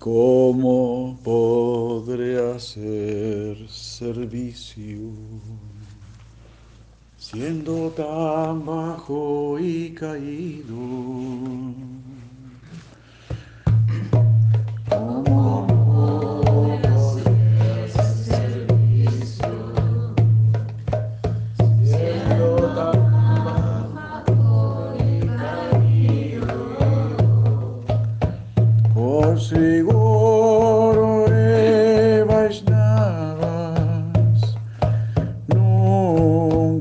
¿Cómo 0.00 1.16
podré 1.22 2.36
hacer 2.52 3.68
servicio 3.68 5.12
siendo 7.16 7.90
tan 7.92 8.66
bajo 8.66 9.56
y 9.60 9.94
caído? 9.94 10.74
Salvadores 29.40 31.26
de 31.88 32.24
los 32.24 32.62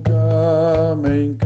caídos. 0.03 1.44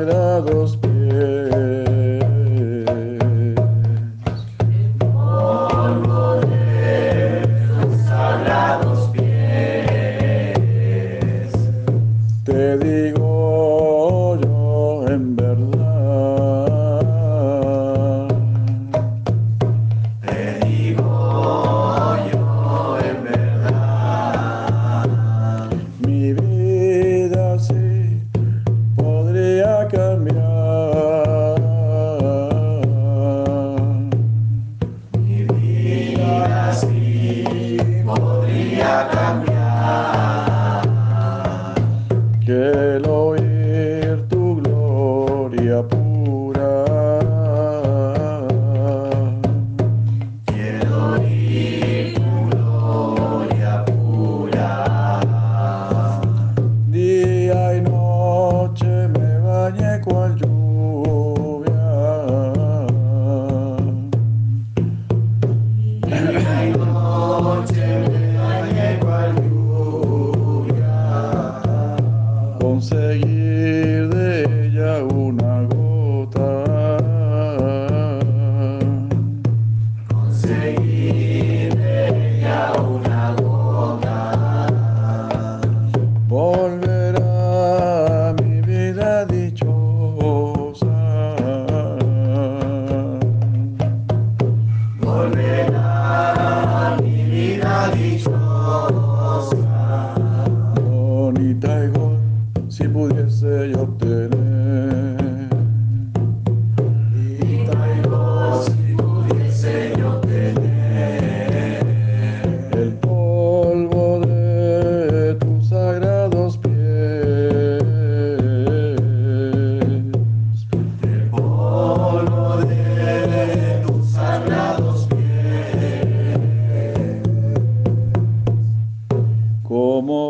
Sagrados 0.00 0.78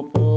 ¿Cómo 0.01 0.30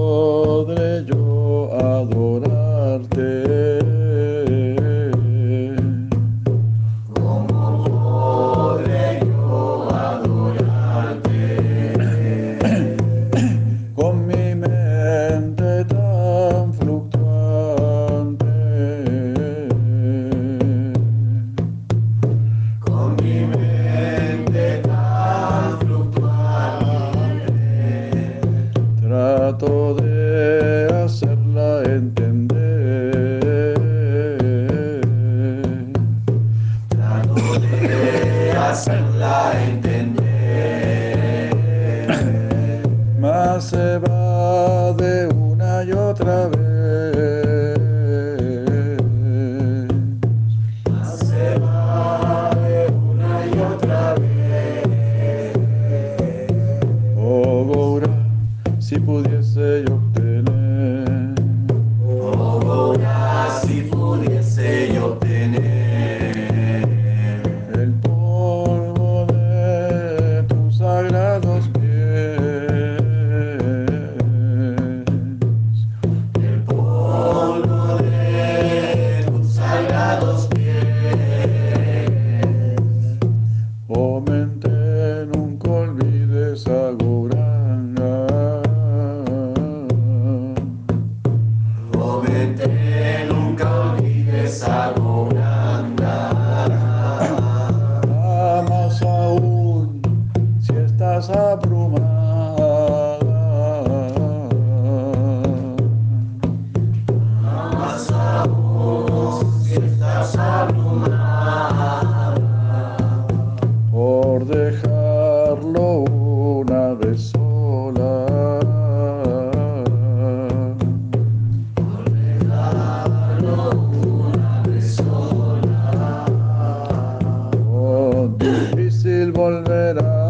una 129.46 130.23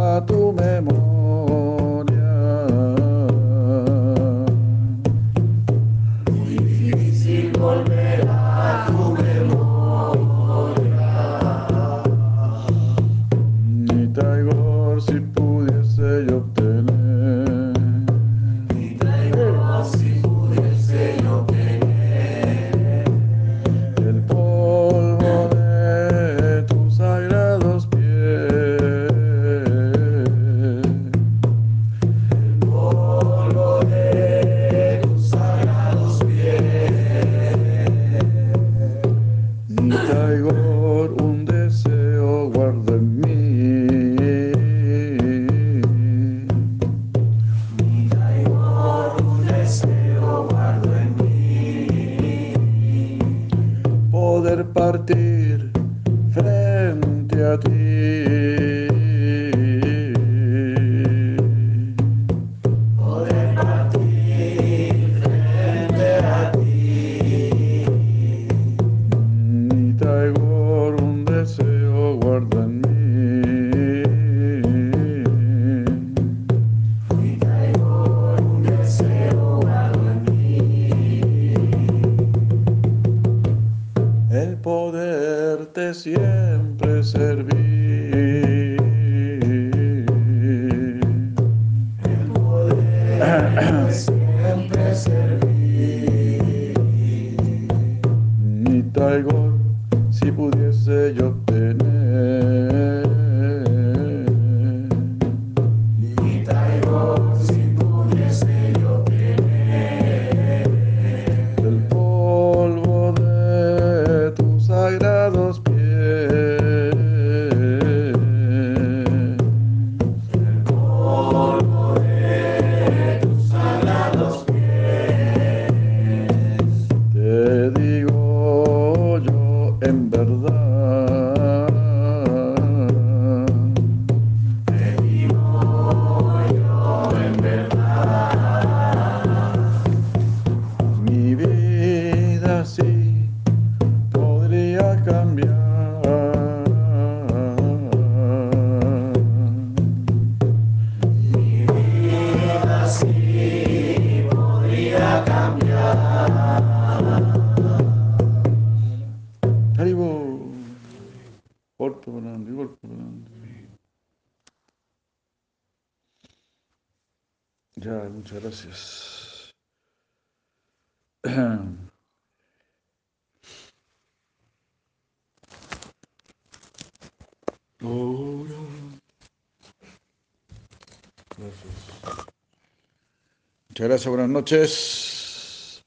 Gracias, 183.84 184.08
buenas 184.08 184.30
noches 184.30 185.84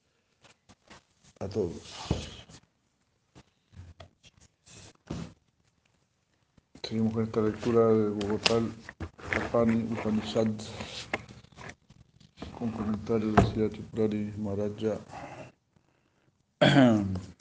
a 1.40 1.48
todos. 1.48 1.72
Seguimos 6.82 7.14
con 7.14 7.24
esta 7.24 7.40
lectura 7.40 7.86
de 7.86 8.10
Bogotá, 8.10 8.60
Tapani 9.32 9.88
Upanishad, 9.92 10.48
con 12.58 12.70
comentarios 12.70 13.34
de 13.34 13.42
Sri 13.46 13.68
Tripurari 13.70 14.34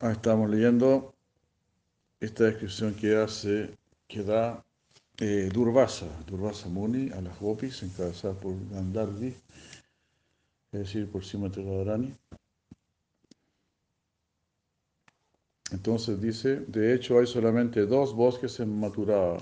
estamos 0.00 0.48
leyendo 0.48 1.14
esta 2.20 2.44
descripción 2.44 2.94
que 2.94 3.16
hace, 3.16 3.76
que 4.06 4.22
da 4.22 4.64
eh, 5.18 5.50
Durvasa, 5.52 6.06
Durvasa 6.26 6.68
Muni 6.68 7.10
a 7.10 7.20
las 7.20 7.38
gopis 7.40 7.82
encabezadas 7.82 8.36
por 8.38 8.54
Gandharvi, 8.70 9.34
es 10.72 10.80
decir, 10.80 11.10
por 11.10 11.24
Srimati 11.24 11.62
Radharani. 11.62 12.14
Entonces 15.72 16.20
dice, 16.20 16.60
de 16.60 16.94
hecho 16.94 17.18
hay 17.18 17.26
solamente 17.26 17.84
dos 17.84 18.14
bosques 18.14 18.58
en 18.60 18.78
Mathura. 18.78 19.36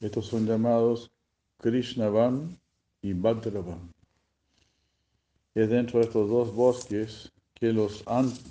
Estos 0.00 0.26
son 0.26 0.46
llamados 0.46 1.10
Krishnavan 1.58 2.58
y 3.00 3.14
Bhadravan. 3.14 3.94
Es 5.54 5.70
dentro 5.70 6.00
de 6.00 6.06
estos 6.06 6.28
dos 6.28 6.54
bosques 6.54 7.32
que 7.56 7.72
los, 7.72 8.04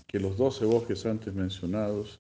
que 0.08 0.20
los 0.20 0.36
12 0.36 0.66
bosques 0.66 1.06
antes 1.06 1.34
mencionados, 1.34 2.20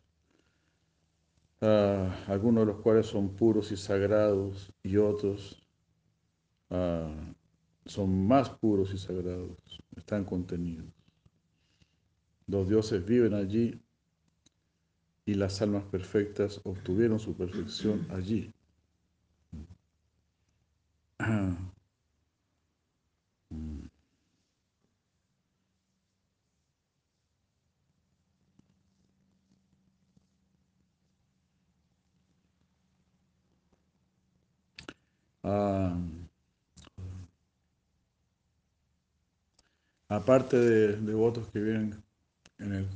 ah, 1.61 2.15
algunos 2.27 2.65
de 2.65 2.73
los 2.73 2.81
cuales 2.81 3.07
son 3.07 3.29
puros 3.35 3.71
y 3.71 3.77
sagrados 3.77 4.71
y 4.83 4.97
otros 4.97 5.67
ah, 6.69 7.11
son 7.85 8.27
más 8.27 8.49
puros 8.49 8.93
y 8.93 8.99
sagrados, 8.99 9.57
están 9.95 10.23
contenidos. 10.23 10.85
Los 12.47 12.69
dioses 12.69 13.03
viven 13.03 13.33
allí 13.33 13.81
y 15.25 15.33
las 15.33 15.59
almas 15.63 15.83
perfectas 15.85 16.61
obtuvieron 16.63 17.19
su 17.19 17.35
perfección 17.35 18.05
allí. 18.11 18.53
Ah, 35.47 35.95
aparte 40.09 40.57
de 40.57 40.97
devotos 40.97 41.47
que 41.51 41.59
viven 41.59 42.03
en 42.57 42.73
el, 42.73 42.87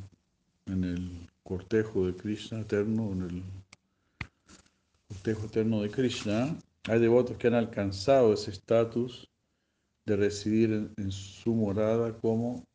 en 0.65 0.83
el 0.83 1.29
cortejo 1.43 2.07
de 2.07 2.15
Krishna 2.15 2.61
eterno, 2.61 3.11
en 3.11 3.21
el 3.21 3.43
cortejo 5.09 5.45
eterno 5.45 5.83
de 5.83 5.91
Krishna, 5.91 6.57
hay 6.85 6.99
devotos 6.99 7.37
que 7.37 7.49
han 7.49 7.53
alcanzado 7.53 8.33
ese 8.33 8.49
estatus 8.49 9.29
de 10.07 10.15
residir 10.15 10.73
en, 10.73 10.93
en 10.97 11.11
su 11.11 11.53
morada 11.53 12.17
como 12.17 12.65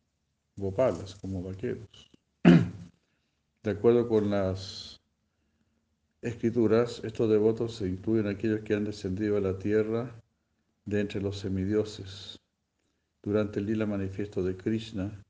gopalas, 0.54 1.16
como 1.16 1.42
vaqueros. 1.42 2.12
De 3.64 3.70
acuerdo 3.72 4.06
con 4.08 4.30
las 4.30 5.00
escrituras, 6.24 7.02
estos 7.04 7.28
devotos 7.28 7.76
se 7.76 7.86
incluyen 7.86 8.26
aquellos 8.26 8.60
que 8.60 8.74
han 8.74 8.84
descendido 8.84 9.36
a 9.36 9.40
la 9.40 9.58
tierra 9.58 10.20
de 10.86 11.00
entre 11.00 11.20
los 11.20 11.38
semidioses. 11.38 12.40
Durante 13.22 13.60
el 13.60 13.66
lila 13.66 13.86
manifiesto 13.86 14.42
de 14.42 14.56
Krishna 14.56 15.22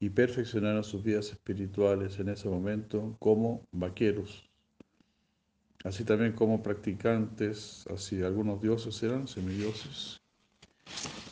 y 0.00 0.10
perfeccionaron 0.10 0.84
sus 0.84 1.02
vidas 1.02 1.30
espirituales 1.32 2.18
en 2.20 2.28
ese 2.28 2.48
momento 2.48 3.16
como 3.18 3.66
vaqueros, 3.72 4.48
así 5.84 6.04
también 6.04 6.32
como 6.32 6.62
practicantes, 6.62 7.84
así 7.92 8.22
algunos 8.22 8.62
dioses 8.62 9.02
eran 9.02 9.26
semidioses 9.26 10.20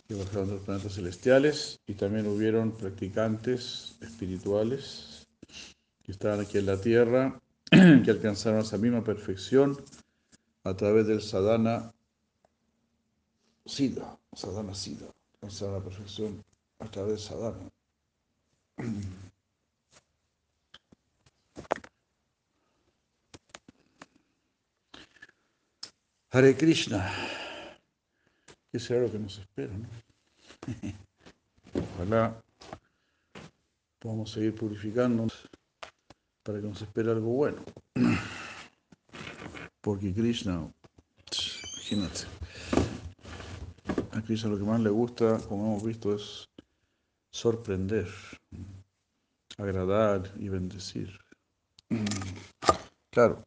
que 0.08 0.14
bajaron 0.14 0.48
de 0.48 0.54
los 0.54 0.64
planetas 0.64 0.94
celestiales 0.94 1.80
y 1.86 1.94
también 1.94 2.26
hubieron 2.26 2.76
practicantes 2.76 3.96
espirituales 4.00 5.28
que 6.02 6.12
estaban 6.12 6.40
aquí 6.40 6.58
en 6.58 6.66
la 6.66 6.80
tierra, 6.80 7.40
que 7.70 8.10
alcanzaron 8.10 8.60
esa 8.60 8.78
misma 8.78 9.02
perfección 9.02 9.76
a 10.62 10.74
través 10.74 11.06
del 11.06 11.20
sadhana 11.20 11.92
sida, 13.64 14.18
sadhana 14.34 14.74
sida, 14.74 15.06
alcanzaron 15.34 15.74
la 15.74 15.80
perfección 15.80 16.44
a 16.78 16.86
través 16.86 17.12
del 17.12 17.20
sadhana. 17.20 17.70
Hare 26.30 26.56
Krishna, 26.56 27.10
¿qué 28.70 28.78
será 28.78 29.00
lo 29.00 29.10
que 29.10 29.18
nos 29.18 29.38
espera? 29.38 29.72
¿no? 29.72 29.88
Ojalá 31.94 32.40
podamos 33.98 34.30
seguir 34.30 34.54
purificándonos 34.54 35.48
para 36.46 36.60
que 36.60 36.68
nos 36.68 36.80
espere 36.80 37.10
algo 37.10 37.32
bueno. 37.32 37.60
Porque 39.80 40.14
Krishna, 40.14 40.72
imagínate, 41.74 42.26
a 44.12 44.22
Krishna 44.22 44.50
lo 44.50 44.58
que 44.58 44.64
más 44.64 44.80
le 44.80 44.90
gusta, 44.90 45.38
como 45.48 45.66
hemos 45.66 45.84
visto, 45.84 46.14
es 46.14 46.48
sorprender, 47.30 48.08
agradar 49.58 50.32
y 50.38 50.48
bendecir. 50.48 51.18
Claro, 53.10 53.44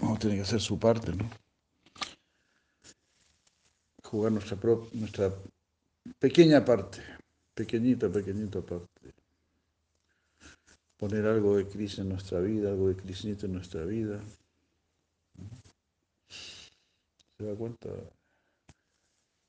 uno 0.00 0.18
tiene 0.18 0.36
que 0.36 0.42
hacer 0.42 0.60
su 0.60 0.78
parte, 0.78 1.12
¿no? 1.12 1.30
Jugar 4.02 4.32
nuestra, 4.32 4.58
nuestra 4.92 5.32
pequeña 6.18 6.64
parte, 6.64 6.98
pequeñita, 7.54 8.08
pequeñita 8.08 8.60
parte. 8.60 8.93
Poner 11.04 11.26
algo 11.26 11.58
de 11.58 11.68
Krishna 11.68 12.02
en 12.02 12.08
nuestra 12.08 12.40
vida, 12.40 12.70
algo 12.70 12.88
de 12.88 12.96
Krishnita 12.96 13.44
en 13.44 13.52
nuestra 13.52 13.84
vida. 13.84 14.18
¿Se 16.30 17.44
da 17.44 17.54
cuenta? 17.54 17.90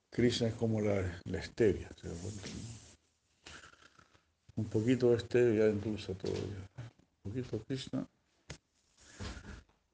Krishna 0.09 0.49
es 0.49 0.53
como 0.55 0.81
la, 0.81 1.21
la 1.23 1.41
stevia, 1.41 1.89
¿se 1.95 2.09
da 2.09 2.15
cuenta? 2.15 2.41
Un 4.57 4.65
poquito 4.65 5.11
de 5.11 5.19
stevia 5.19 5.67
endulza 5.67 6.13
todo. 6.15 6.33
ya. 6.33 6.91
Un 7.23 7.31
poquito 7.31 7.57
de 7.57 7.63
Krishna 7.63 8.05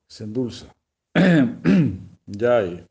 se 0.07 0.23
endulza. 0.23 0.65
Jai. 2.25 2.87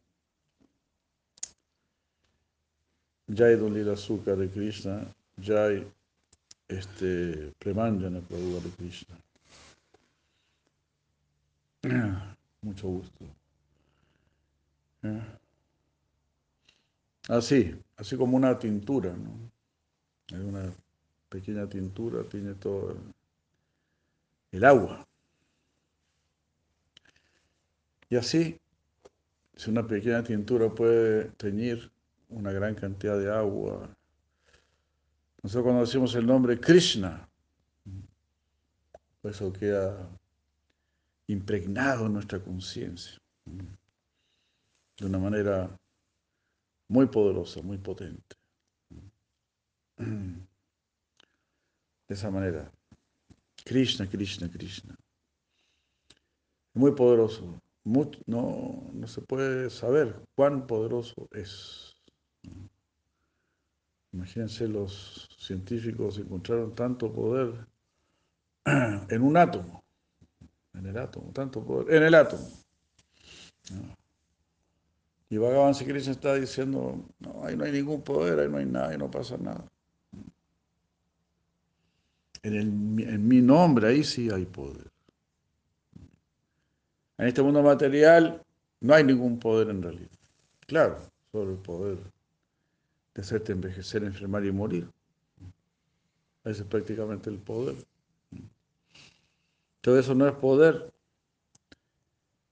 Jai 3.27 3.57
Dolila 3.57 3.95
Azúcar 3.95 4.37
de 4.37 4.49
Krishna. 4.49 5.13
Jai 5.43 5.85
este, 6.71 7.53
Premanjana 7.59 8.21
Prabhupada 8.21 8.61
de 8.61 8.71
Krishna. 8.71 9.17
Mucho 12.63 12.89
gusto. 12.89 13.25
Así, 17.29 17.75
así 17.97 18.17
como 18.17 18.37
una 18.37 18.59
tintura, 18.59 19.13
¿no? 19.13 19.51
Hay 20.33 20.45
una 20.45 20.73
pequeña 21.29 21.69
tintura, 21.69 22.23
tiene 22.25 22.55
todo 22.55 22.91
el, 22.93 22.99
el 24.53 24.65
agua. 24.65 25.07
Y 28.09 28.17
así, 28.17 28.61
si 29.57 29.71
una 29.71 29.87
pequeña 29.87 30.23
tintura 30.23 30.69
puede 30.69 31.31
teñir 31.33 31.91
una 32.29 32.53
gran 32.53 32.75
cantidad 32.75 33.19
de 33.19 33.33
agua, 33.33 33.89
nosotros 35.43 35.65
cuando 35.65 35.81
decimos 35.81 36.15
el 36.15 36.27
nombre 36.27 36.61
Krishna, 36.61 37.27
eso 39.23 39.53
queda 39.53 40.09
impregnado 41.27 42.07
en 42.07 42.15
nuestra 42.15 42.41
conciencia 42.41 43.21
de 43.45 45.07
una 45.07 45.19
manera 45.19 45.79
muy 46.89 47.07
poderosa, 47.07 47.63
muy 47.63 47.79
potente. 47.79 48.37
De 49.97 50.47
esa 52.09 52.31
manera, 52.31 52.71
Krishna, 53.65 54.09
Krishna, 54.09 54.51
Krishna. 54.51 54.97
Muy 56.75 56.93
poderoso. 56.93 57.61
No, 57.85 58.91
no 58.93 59.07
se 59.07 59.23
puede 59.23 59.71
saber 59.71 60.21
cuán 60.35 60.67
poderoso 60.67 61.29
es. 61.33 61.97
Imagínense, 64.13 64.67
los 64.67 65.29
científicos 65.39 66.19
encontraron 66.19 66.75
tanto 66.75 67.13
poder 67.13 67.67
en 68.65 69.23
un 69.23 69.37
átomo, 69.37 69.85
en 70.75 70.87
el 70.87 70.99
átomo, 70.99 71.31
tanto 71.33 71.65
poder, 71.65 71.95
en 71.95 72.03
el 72.03 72.15
átomo. 72.15 72.49
Y 75.29 75.37
Bhagavan 75.37 75.75
Krishna 75.75 76.13
está 76.13 76.35
diciendo, 76.35 76.99
no, 77.21 77.45
ahí 77.45 77.57
no 77.57 77.65
hay 77.65 77.71
ningún 77.71 78.03
poder, 78.03 78.41
ahí 78.41 78.49
no 78.49 78.59
hay 78.59 78.67
nada, 78.67 78.89
ahí 78.89 78.99
no 78.99 79.09
pasa 79.09 79.37
nada. 79.37 79.65
En, 82.43 82.55
el, 82.55 83.09
en 83.09 83.29
mi 83.29 83.41
nombre, 83.41 83.89
ahí 83.89 84.03
sí 84.03 84.29
hay 84.29 84.45
poder. 84.45 84.91
En 87.17 87.29
este 87.29 87.43
mundo 87.43 87.63
material 87.63 88.43
no 88.81 88.95
hay 88.95 89.05
ningún 89.05 89.39
poder 89.39 89.69
en 89.69 89.83
realidad. 89.83 90.09
Claro, 90.67 90.99
solo 91.31 91.53
el 91.53 91.59
poder 91.59 91.99
de 93.15 93.23
hacerte 93.23 93.53
envejecer, 93.53 94.05
enfermar 94.05 94.45
y 94.45 94.53
morir. 94.53 94.89
Ese 96.45 96.63
es 96.63 96.69
prácticamente 96.69 97.31
el 97.31 97.39
poder. 97.39 97.77
Todo 99.81 99.99
eso 99.99 100.15
no 100.15 100.27
es 100.27 100.35
poder. 100.35 100.93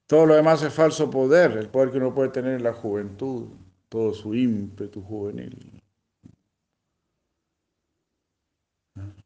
Todo 0.06 0.26
lo 0.26 0.34
demás 0.34 0.62
es 0.62 0.72
falso 0.72 1.10
poder, 1.10 1.52
el 1.58 1.68
poder 1.68 1.90
que 1.90 1.98
uno 1.98 2.14
puede 2.14 2.30
tener 2.30 2.54
en 2.54 2.62
la 2.62 2.72
juventud, 2.72 3.48
todo 3.90 4.14
su 4.14 4.34
ímpetu 4.34 5.02
juvenil. 5.02 5.82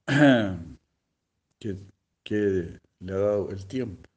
Que, 2.24 2.80
le 2.98 3.12
ha 3.12 3.16
dado 3.16 3.50
el 3.50 3.66
tiempo. 3.66 4.08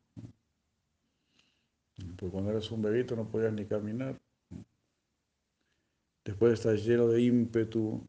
Porque 2.18 2.32
cuando 2.32 2.50
eras 2.50 2.72
un 2.72 2.82
bebito 2.82 3.16
no 3.16 3.28
podías 3.28 3.54
ni 3.54 3.66
caminar. 3.66 4.20
Después 6.26 6.54
estás 6.54 6.84
lleno 6.84 7.08
de 7.08 7.22
ímpetu 7.22 8.06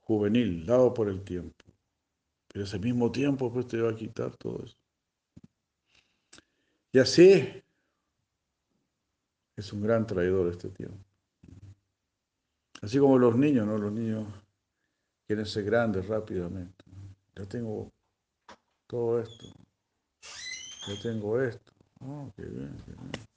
juvenil, 0.00 0.64
dado 0.64 0.92
por 0.94 1.08
el 1.08 1.22
tiempo. 1.22 1.64
Pero 2.48 2.64
ese 2.64 2.78
mismo 2.78 3.12
tiempo 3.12 3.52
pues 3.52 3.66
te 3.66 3.80
va 3.80 3.90
a 3.90 3.96
quitar 3.96 4.34
todo 4.36 4.64
eso. 4.64 4.76
Y 6.92 6.98
así 6.98 7.62
es 9.56 9.72
un 9.72 9.82
gran 9.82 10.06
traidor 10.06 10.48
este 10.50 10.70
tiempo. 10.70 11.04
Así 12.80 12.98
como 12.98 13.18
los 13.18 13.36
niños, 13.36 13.66
¿no? 13.66 13.76
Los 13.76 13.92
niños 13.92 14.26
quieren 15.26 15.46
ser 15.46 15.64
grandes 15.64 16.06
rápidamente. 16.06 16.84
Ya 17.36 17.44
tengo 17.44 17.92
todo 18.86 19.20
esto. 19.20 19.46
Ya 20.86 21.02
tengo 21.02 21.40
esto. 21.40 21.72
Oh, 22.00 22.32
qué 22.36 22.44
bien, 22.44 22.76
qué 22.86 22.92
bien. 22.92 23.33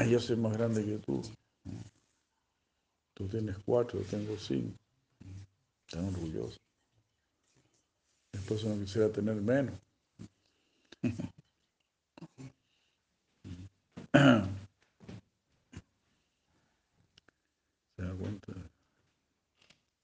Ah, 0.00 0.04
Yo 0.04 0.20
soy 0.20 0.36
más 0.36 0.56
grande 0.56 0.84
que 0.84 0.96
tú. 0.98 1.20
Tú 3.14 3.26
tienes 3.26 3.58
cuatro, 3.66 4.00
yo 4.00 4.06
tengo 4.06 4.38
cinco. 4.38 4.78
Están 5.88 6.04
orgullosos. 6.14 6.60
Después 8.32 8.62
uno 8.62 8.78
quisiera 8.80 9.10
tener 9.10 9.34
menos. 9.34 9.74
¿Se 17.96 18.02
da 18.02 18.14
cuenta? 18.14 18.52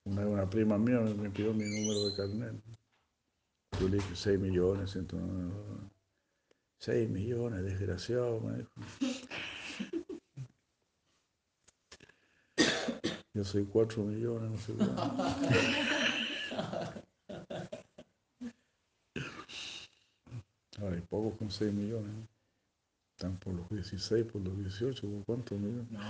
Una, 0.07 0.50
prima 0.50 0.76
mía 0.76 0.98
me, 0.98 1.14
me 1.14 1.30
pidió 1.30 1.54
mi 1.54 1.66
número 1.66 2.09
de 2.09 2.16
carnet. 2.16 2.54
Yo 3.78 3.88
le 3.88 3.98
dije 3.98 4.16
6 4.16 4.40
millones, 4.40 4.90
109. 4.90 5.52
6 6.80 7.09
millones, 7.11 7.62
desgraciado, 7.62 8.40
me 8.40 8.59
dijo. 8.59 8.72
Yo 13.35 13.44
soy 13.44 13.64
4 13.64 14.03
millones, 14.05 14.51
no 14.51 14.59
sé. 14.59 14.73
Ahora 20.81 20.94
hay 20.94 21.03
pocos 21.03 21.37
con 21.37 21.51
6 21.51 21.73
millones. 21.73 22.12
¿no? 22.12 22.29
Están 23.16 23.37
por 23.38 23.55
los 23.55 23.68
16, 23.70 24.27
por 24.27 24.40
los 24.42 24.57
18, 24.57 25.09
¿por 25.09 25.25
cuántos 25.25 25.59
millones? 25.59 25.90
No, 25.90 26.01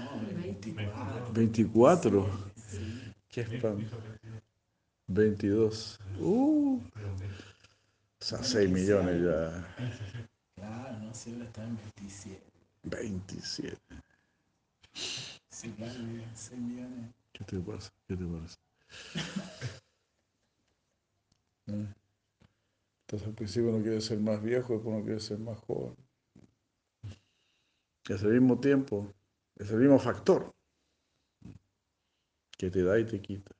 24. 0.42 1.32
24. 1.32 2.28
Qué 3.30 3.40
espanto. 3.40 3.96
22. 5.06 6.00
Uh. 6.20 6.76
O 6.76 6.80
sea, 8.20 8.42
6 8.42 8.70
millones 8.70 9.22
ya. 9.22 9.66
Claro, 10.56 10.98
no, 10.98 11.14
Silva 11.14 11.44
está 11.44 11.64
en 11.64 11.76
27. 11.76 12.42
27. 12.84 13.78
Sí, 15.64 15.72
claro, 15.72 15.94
6 16.34 16.60
millones. 16.60 17.10
¿Qué 17.32 17.42
te 17.44 17.58
pasa? 17.58 17.90
¿Qué 18.06 18.16
te 18.16 18.24
pasa? 18.26 18.58
Entonces 21.66 23.28
al 23.28 23.34
principio 23.34 23.70
uno 23.70 23.82
quiere 23.82 24.02
ser 24.02 24.20
más 24.20 24.42
viejo, 24.42 24.74
después 24.74 24.94
uno 24.94 25.02
quiere 25.02 25.20
ser 25.20 25.38
más 25.38 25.58
joven. 25.60 25.96
Es 28.10 28.22
el 28.22 28.32
mismo 28.32 28.60
tiempo, 28.60 29.10
es 29.56 29.70
el 29.70 29.78
mismo 29.78 29.98
factor 29.98 30.54
que 32.58 32.70
te 32.70 32.82
da 32.82 32.98
y 32.98 33.06
te 33.06 33.22
quita. 33.22 33.52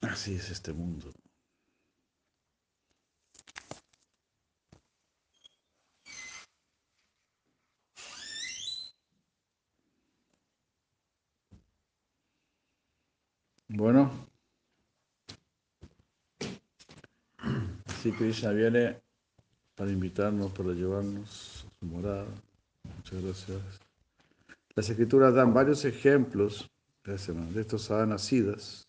Así 0.00 0.34
es 0.34 0.50
este 0.50 0.72
mundo. 0.72 1.12
Bueno, 13.78 14.10
así 17.86 18.10
Krishna 18.10 18.50
viene 18.50 19.00
para 19.76 19.92
invitarnos, 19.92 20.50
para 20.50 20.70
llevarnos 20.70 21.64
a 21.64 21.78
su 21.78 21.86
morada. 21.86 22.26
Muchas 22.96 23.22
gracias. 23.22 23.80
Las 24.74 24.90
escrituras 24.90 25.32
dan 25.32 25.54
varios 25.54 25.84
ejemplos 25.84 26.68
de 27.04 27.60
estos 27.60 27.82
sadhanasidas. 27.82 28.88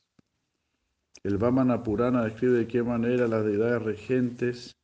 El 1.22 1.38
Vamana 1.38 1.84
Purana 1.84 2.24
describe 2.24 2.58
de 2.58 2.68
qué 2.68 2.82
manera 2.82 3.28
las 3.28 3.46
deidades 3.46 3.84
regentes 3.84 4.76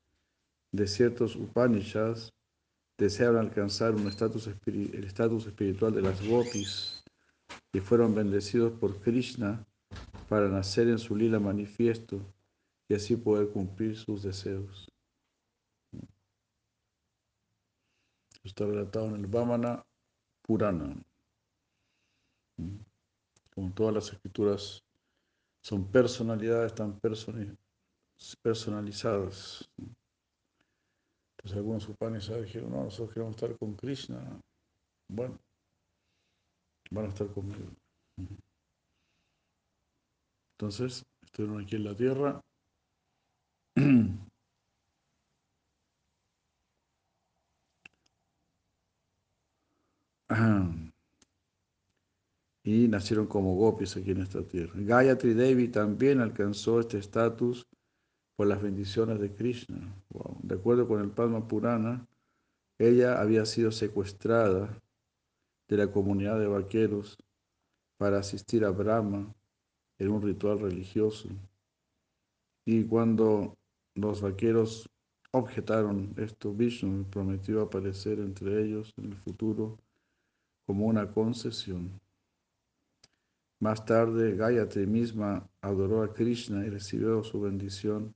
de 0.71 0.85
ciertos 0.85 1.35
Upanishads 1.35 2.31
deseaban 2.99 3.47
alcanzar 3.47 3.95
un 3.95 4.01
el 4.01 5.03
estatus 5.03 5.47
espiritual 5.47 5.95
de 5.95 6.01
las 6.03 6.23
gopis 6.27 7.03
y 7.73 7.79
fueron 7.79 8.13
bendecidos 8.13 8.71
por 8.73 9.01
Krishna 9.01 9.65
para 10.27 10.47
nacer 10.49 10.87
en 10.87 10.99
su 10.99 11.15
lila 11.15 11.39
manifiesto 11.39 12.19
y 12.87 12.95
así 12.95 13.15
poder 13.15 13.49
cumplir 13.49 13.95
sus 13.97 14.23
deseos. 14.23 14.89
Está 18.43 18.65
relatado 18.65 19.07
en 19.07 19.15
el 19.15 19.27
Vamana 19.27 19.83
Purana. 20.43 20.95
Como 23.53 23.71
todas 23.73 23.93
las 23.93 24.11
escrituras 24.13 24.83
son 25.61 25.91
personalidades 25.91 26.75
tan 26.75 26.99
personalizadas. 28.43 29.69
Entonces 31.37 31.57
algunos 31.57 31.89
Upanishads 31.89 32.45
dijeron, 32.45 32.71
no, 32.71 32.83
nosotros 32.83 33.13
queremos 33.13 33.35
estar 33.35 33.57
con 33.57 33.75
Krishna. 33.75 34.39
Bueno, 35.07 35.39
van 36.91 37.05
a 37.05 37.09
estar 37.09 37.27
conmigo. 37.27 37.71
Entonces, 40.57 41.05
estuvieron 41.21 41.61
aquí 41.61 41.75
en 41.75 41.83
la 41.83 41.95
tierra. 41.95 42.41
Y 52.67 52.87
nacieron 52.87 53.27
como 53.27 53.55
gopis 53.55 53.95
aquí 53.95 54.09
en 54.09 54.21
esta 54.21 54.41
tierra. 54.41 54.73
Gayatri 54.75 55.35
Devi 55.35 55.67
también 55.67 56.19
alcanzó 56.19 56.79
este 56.79 56.97
estatus 56.97 57.67
por 58.35 58.47
las 58.47 58.59
bendiciones 58.59 59.19
de 59.19 59.35
Krishna. 59.35 59.95
De 60.41 60.55
acuerdo 60.55 60.87
con 60.87 60.99
el 61.01 61.11
Padma 61.11 61.47
Purana, 61.47 62.07
ella 62.79 63.21
había 63.21 63.45
sido 63.45 63.71
secuestrada 63.71 64.81
de 65.67 65.77
la 65.77 65.91
comunidad 65.91 66.39
de 66.39 66.47
vaqueros 66.47 67.19
para 67.97 68.17
asistir 68.17 68.65
a 68.65 68.71
Brahma 68.71 69.31
en 69.99 70.09
un 70.09 70.21
ritual 70.21 70.59
religioso. 70.59 71.29
Y 72.65 72.83
cuando 72.83 73.57
los 73.95 74.21
vaqueros 74.21 74.89
objetaron 75.31 76.13
esto, 76.17 76.53
Vishnu 76.53 77.05
prometió 77.09 77.61
aparecer 77.61 78.19
entre 78.19 78.63
ellos 78.63 78.93
en 78.97 79.05
el 79.05 79.15
futuro 79.15 79.77
como 80.65 80.87
una 80.87 81.11
concesión. 81.11 81.99
Más 83.59 83.85
tarde, 83.85 84.35
Gayatri 84.35 84.85
misma 84.85 85.47
adoró 85.61 86.03
a 86.03 86.13
Krishna 86.13 86.65
y 86.65 86.69
recibió 86.69 87.23
su 87.23 87.39
bendición 87.39 88.13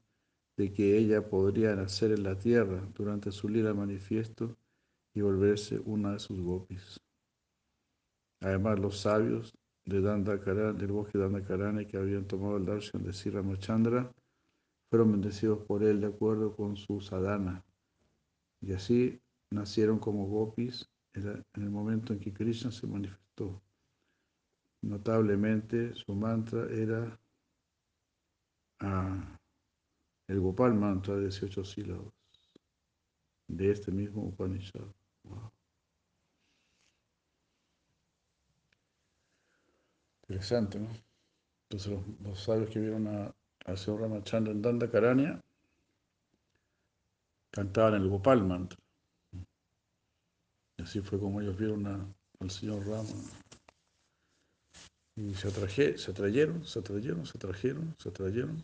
de 0.57 0.73
que 0.73 0.97
ella 0.97 1.29
podría 1.29 1.75
nacer 1.75 2.11
en 2.11 2.23
la 2.23 2.37
tierra 2.37 2.85
durante 2.93 3.31
su 3.31 3.47
lila 3.47 3.73
manifiesto 3.73 4.57
y 5.13 5.21
volverse 5.21 5.79
una 5.85 6.13
de 6.13 6.19
sus 6.19 6.41
gopis. 6.41 6.99
Además, 8.41 8.79
los 8.79 8.99
sabios 8.99 9.53
de 9.89 10.01
Dandakarana, 10.01 10.73
del 10.73 10.91
bosque 10.91 11.17
de 11.17 11.23
Dandakarana 11.23 11.85
que 11.85 11.97
habían 11.97 12.25
tomado 12.25 12.57
el 12.57 12.65
darshan 12.65 13.03
de 13.03 13.11
Sri 13.11 13.31
Ramachandra 13.31 14.13
fueron 14.89 15.11
bendecidos 15.13 15.65
por 15.65 15.83
él 15.83 15.99
de 16.01 16.07
acuerdo 16.07 16.55
con 16.55 16.77
su 16.77 17.01
sadhana. 17.01 17.65
Y 18.61 18.73
así 18.73 19.19
nacieron 19.51 19.99
como 19.99 20.27
gopis 20.27 20.87
en 21.13 21.43
el 21.55 21.69
momento 21.69 22.13
en 22.13 22.19
que 22.19 22.33
Krishna 22.33 22.71
se 22.71 22.87
manifestó. 22.87 23.61
Notablemente, 24.81 25.93
su 25.93 26.13
mantra 26.15 26.67
era 26.71 27.19
ah, 28.79 29.39
el 30.27 30.39
Gopal 30.39 30.73
mantra 30.73 31.15
de 31.15 31.23
18 31.23 31.65
sílabas 31.65 32.13
de 33.47 33.71
este 33.71 33.91
mismo 33.91 34.23
Upanishad. 34.23 34.85
Interesante, 40.29 40.77
¿no? 40.77 40.89
Entonces 41.69 41.91
los, 41.91 42.21
los 42.21 42.39
sabios 42.39 42.69
que 42.69 42.79
vieron 42.79 43.07
a, 43.07 43.35
al 43.65 43.77
señor 43.77 44.01
Ramachandra 44.01 44.53
en 44.53 44.61
Dandakaranya 44.61 45.41
cantaban 47.49 47.95
el 47.95 48.07
Gopal 48.07 48.43
mantra. 48.43 48.77
Y 50.77 50.83
así 50.83 51.01
fue 51.01 51.19
como 51.19 51.41
ellos 51.41 51.57
vieron 51.57 51.87
a, 51.87 52.13
al 52.39 52.51
señor 52.51 52.85
Rama. 52.87 53.09
Y 55.15 55.33
se, 55.33 55.47
atraje, 55.47 55.97
se 55.97 56.11
atrayeron, 56.11 56.63
se 56.63 56.79
atrayeron, 56.79 57.25
se 57.25 57.37
atrajeron, 57.37 57.95
se 57.97 58.09
atrayeron. 58.09 58.63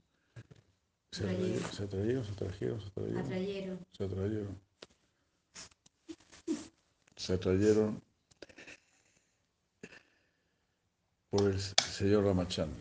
Se 1.12 1.24
atrayeron, 1.24 1.72
se 1.72 1.84
atrayeron, 1.84 2.26
se 2.26 2.32
atrajeron, 2.32 2.82
se 2.82 2.88
atrayeron. 2.90 3.26
Atrayeron. 3.26 3.80
Se 3.98 4.04
atrayeron. 4.04 4.62
Se 7.16 7.34
atrayeron 7.34 8.05
por 11.36 11.52
el 11.52 11.60
señor 11.60 12.24
Ramachandra. 12.24 12.80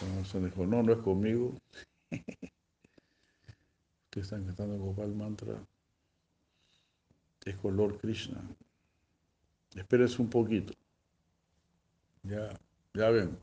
Entonces 0.00 0.44
dijo, 0.44 0.66
no, 0.66 0.82
no 0.82 0.94
es 0.94 1.00
conmigo. 1.00 1.52
Ustedes 2.10 4.24
están 4.24 4.46
cantando 4.46 4.78
Gopal 4.78 5.14
Mantra. 5.14 5.62
Es 7.44 7.54
con 7.56 7.76
Lord 7.76 7.98
Krishna. 7.98 8.40
Espérense 9.74 10.22
un 10.22 10.30
poquito. 10.30 10.72
Ya, 12.22 12.58
ya 12.94 13.10
ven. 13.10 13.38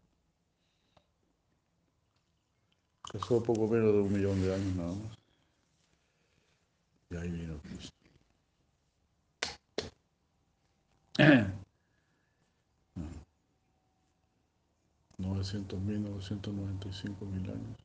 Pasó 3.12 3.44
poco 3.44 3.68
menos 3.68 3.94
de 3.94 4.00
un 4.00 4.12
millón 4.12 4.42
de 4.42 4.56
años 4.56 4.76
nada 4.76 4.96
más. 4.96 5.16
Y 7.12 7.18
ahí 7.18 7.30
vino 7.30 7.62
Krishna. 7.62 7.92
900 15.20 15.80
mil, 15.82 16.02
995 16.04 17.26
mil 17.26 17.50
años. 17.50 17.78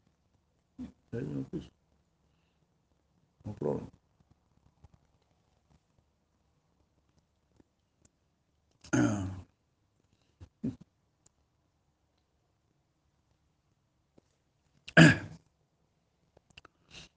Y 0.78 1.16
ahí 1.16 1.24
vino 1.24 1.44
Krishna. 1.50 1.70
No 3.44 3.52
problema. 3.54 3.88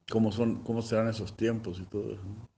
cómo, 0.09 0.31
son, 0.31 0.63
cómo 0.63 0.81
serán 0.81 1.09
esos 1.09 1.35
tiempos 1.37 1.79
y 1.79 1.83
todo 1.83 2.11
eso. 2.11 2.23
¿no? 2.23 2.49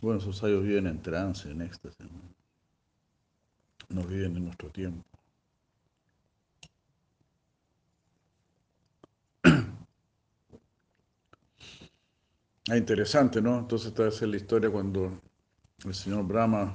Bueno, 0.00 0.20
esos 0.20 0.36
sabios 0.38 0.62
viven 0.62 0.86
en 0.86 1.02
trance, 1.02 1.50
en 1.50 1.62
éxtasis. 1.62 2.06
¿no? 2.10 2.34
no 3.88 4.02
viven 4.06 4.36
en 4.36 4.44
nuestro 4.44 4.70
tiempo. 4.70 5.13
Ah, 12.70 12.78
interesante, 12.78 13.42
¿no? 13.42 13.58
Entonces 13.58 13.88
esta 13.88 14.08
es 14.08 14.22
la 14.22 14.36
historia 14.36 14.70
cuando 14.70 15.20
el 15.84 15.94
señor 15.94 16.26
Brahma 16.26 16.74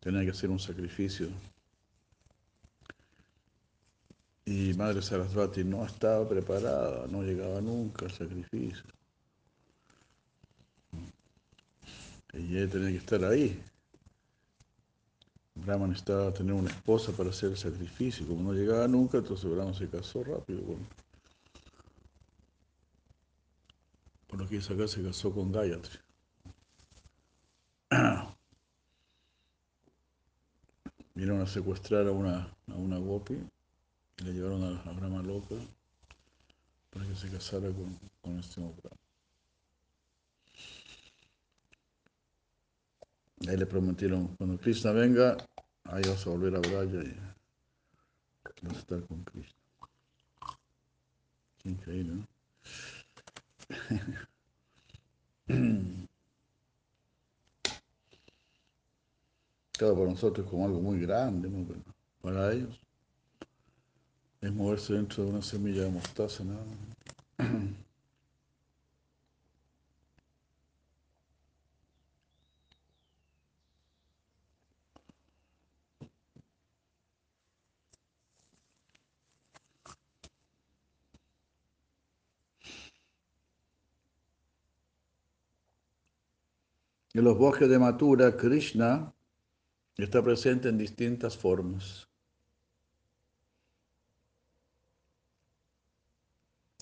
tenía 0.00 0.24
que 0.24 0.30
hacer 0.30 0.50
un 0.50 0.58
sacrificio. 0.58 1.28
Y 4.44 4.74
Madre 4.74 5.00
Sarasvati 5.02 5.62
no 5.64 5.86
estaba 5.86 6.28
preparada, 6.28 7.06
no 7.06 7.22
llegaba 7.22 7.60
nunca 7.60 8.06
al 8.06 8.10
sacrificio. 8.10 8.84
Ella 12.32 12.68
tenía 12.68 12.90
que 12.90 12.96
estar 12.96 13.24
ahí. 13.24 13.62
Brahma 15.54 15.86
necesitaba 15.86 16.32
tener 16.32 16.52
una 16.54 16.70
esposa 16.70 17.12
para 17.12 17.30
hacer 17.30 17.50
el 17.50 17.56
sacrificio. 17.56 18.26
Como 18.26 18.42
no 18.42 18.52
llegaba 18.52 18.88
nunca, 18.88 19.18
entonces 19.18 19.48
Brahma 19.48 19.72
se 19.72 19.88
casó 19.88 20.24
rápido. 20.24 20.62
Con, 20.64 21.03
por 24.34 24.42
lo 24.42 24.48
que 24.48 24.58
acá, 24.58 24.88
se 24.88 25.00
casó 25.00 25.32
con 25.32 25.52
Gayatri. 25.52 25.96
Vinieron 31.14 31.40
a 31.40 31.46
secuestrar 31.46 32.08
a 32.08 32.10
una, 32.10 32.52
a 32.66 32.74
una 32.74 32.98
gopi 32.98 33.34
y 33.34 34.24
la 34.24 34.32
llevaron 34.32 34.64
a, 34.64 34.80
a 34.90 34.92
Brahma 34.92 35.22
Loca 35.22 35.54
para 36.90 37.06
que 37.06 37.14
se 37.14 37.30
casara 37.30 37.68
con, 37.68 37.96
con 38.22 38.40
este 38.40 38.60
Brahma. 38.60 38.96
Ahí 43.46 43.56
le 43.56 43.66
prometieron, 43.66 44.34
cuando 44.36 44.58
Krishna 44.58 44.90
venga, 44.90 45.36
ahí 45.84 46.02
vas 46.08 46.26
a 46.26 46.30
volver 46.30 46.56
a 46.56 46.58
Braya 46.58 47.04
y 47.04 47.16
vas 48.66 48.74
a 48.74 48.80
estar 48.80 49.06
con 49.06 49.22
Krishna. 49.22 49.60
Qué 51.58 51.68
increíble, 51.68 52.14
¿no? 52.14 52.33
Claro, 59.76 59.94
para 59.96 60.10
nosotros 60.10 60.46
es 60.46 60.50
como 60.50 60.66
algo 60.66 60.80
muy 60.80 61.00
grande, 61.00 61.50
¿no? 61.50 61.66
Pero 61.66 61.80
para 62.22 62.52
ellos 62.52 62.80
es 64.40 64.52
moverse 64.52 64.94
dentro 64.94 65.24
de 65.24 65.30
una 65.30 65.42
semilla 65.42 65.82
de 65.82 65.90
mostaza, 65.90 66.44
nada. 66.44 66.64
En 87.14 87.22
los 87.22 87.38
bosques 87.38 87.68
de 87.68 87.78
Mathura, 87.78 88.36
Krishna 88.36 89.14
está 89.96 90.20
presente 90.20 90.68
en 90.68 90.76
distintas 90.76 91.36
formas. 91.38 92.08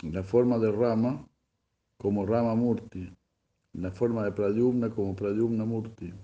En 0.02 0.14
la 0.14 0.22
forma 0.22 0.58
de 0.58 0.72
Rama, 0.72 1.28
como 1.98 2.24
Rama 2.24 2.54
Murti. 2.54 3.14
En 3.74 3.82
la 3.82 3.90
forma 3.90 4.24
de 4.24 4.32
Pradyumna, 4.32 4.88
como 4.88 5.14
Pradyumna 5.14 5.66
Murti. 5.66 6.14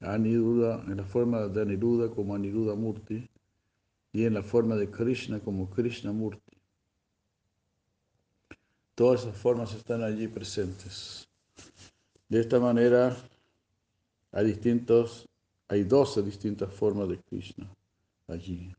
Aniruddha, 0.00 0.82
en 0.88 0.96
la 0.96 1.04
forma 1.04 1.46
de 1.46 1.62
Aniruddha, 1.62 2.12
como 2.12 2.34
Aniruddha 2.34 2.74
Murti. 2.74 3.30
Y 4.12 4.24
en 4.24 4.34
la 4.34 4.42
forma 4.42 4.74
de 4.74 4.90
Krishna, 4.90 5.38
como 5.38 5.70
Krishna 5.70 6.10
Murti. 6.10 6.56
Todas 8.96 9.22
esas 9.22 9.36
formas 9.36 9.72
están 9.72 10.02
allí 10.02 10.26
presentes. 10.26 11.29
De 12.30 12.38
esta 12.38 12.60
manera 12.60 13.16
hay 14.30 14.46
distintos, 14.46 15.28
hay 15.66 15.82
12 15.82 16.22
distintas 16.22 16.72
formas 16.72 17.08
de 17.08 17.18
Krishna 17.18 17.68
allí. 18.28 18.72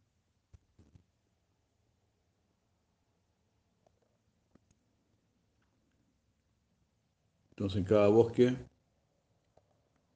Entonces 7.49 7.77
en 7.79 7.83
cada 7.83 8.07
bosque 8.07 8.55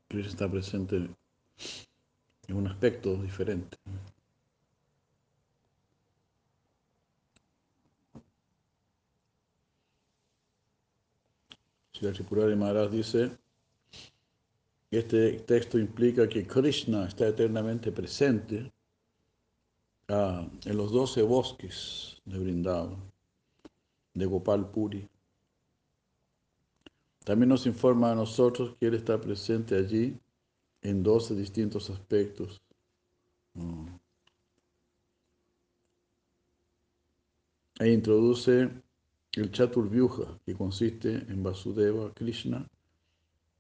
Krishna 0.08 0.32
está 0.32 0.50
presente 0.50 0.96
en 2.48 2.56
un 2.56 2.68
aspecto 2.68 3.22
diferente. 3.22 3.78
Sri 11.96 12.12
Tripurari 12.12 12.58
Maharaj 12.58 12.92
dice, 12.92 13.32
este 14.92 15.40
texto 15.40 15.80
implica 15.80 16.28
que 16.28 16.46
Krishna 16.46 17.08
está 17.08 17.28
eternamente 17.28 17.90
presente 17.90 18.70
ah, 20.10 20.46
en 20.66 20.76
los 20.76 20.92
doce 20.92 21.22
bosques 21.22 22.22
de 22.26 22.38
Vrindavan, 22.38 22.98
de 24.14 24.26
Gopal 24.26 24.70
Puri. 24.72 25.08
También 27.24 27.48
nos 27.48 27.66
informa 27.66 28.12
a 28.12 28.16
nosotros 28.16 28.76
que 28.78 28.88
Él 28.88 28.96
está 28.96 29.20
presente 29.22 29.78
allí 29.78 30.20
en 30.82 31.02
doce 31.02 31.34
distintos 31.34 31.90
aspectos. 31.90 32.62
Mm. 33.54 33.88
E 37.80 37.88
introduce 37.88 38.84
el 39.42 39.52
Chaturvyuha, 39.52 40.40
que 40.46 40.56
consiste 40.56 41.10
en 41.10 41.44
Vasudeva, 41.44 42.14
Krishna, 42.14 42.66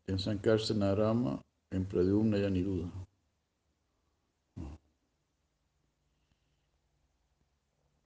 en 0.07 0.19
Sankarsana 0.19 0.95
Rama, 0.95 1.41
en 1.71 1.85
Pradyumna 1.85 2.37
y 2.37 2.45
Aniruddha. 2.45 2.91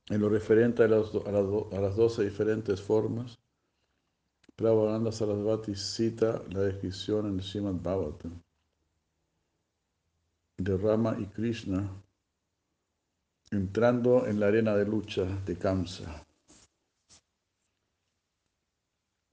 En 0.09 0.21
lo 0.21 0.29
referente 0.29 0.83
a 0.83 0.87
las, 0.87 1.13
a 1.13 1.31
las, 1.31 1.45
a 1.71 1.81
las 1.81 1.95
12 1.95 2.23
diferentes 2.23 2.81
formas, 2.81 3.37
Prabhupada 4.59 5.09
Sarasvati 5.09 5.73
cita 5.73 6.43
la 6.49 6.59
descripción 6.59 7.27
en 7.27 7.35
el 7.35 7.43
Srimad 7.43 7.75
de 10.57 10.77
Rama 10.77 11.15
y 11.17 11.27
Krishna 11.27 11.89
entrando 13.51 14.27
en 14.27 14.37
la 14.37 14.47
arena 14.47 14.75
de 14.75 14.85
lucha 14.85 15.23
de 15.45 15.55
Kamsa. 15.57 16.28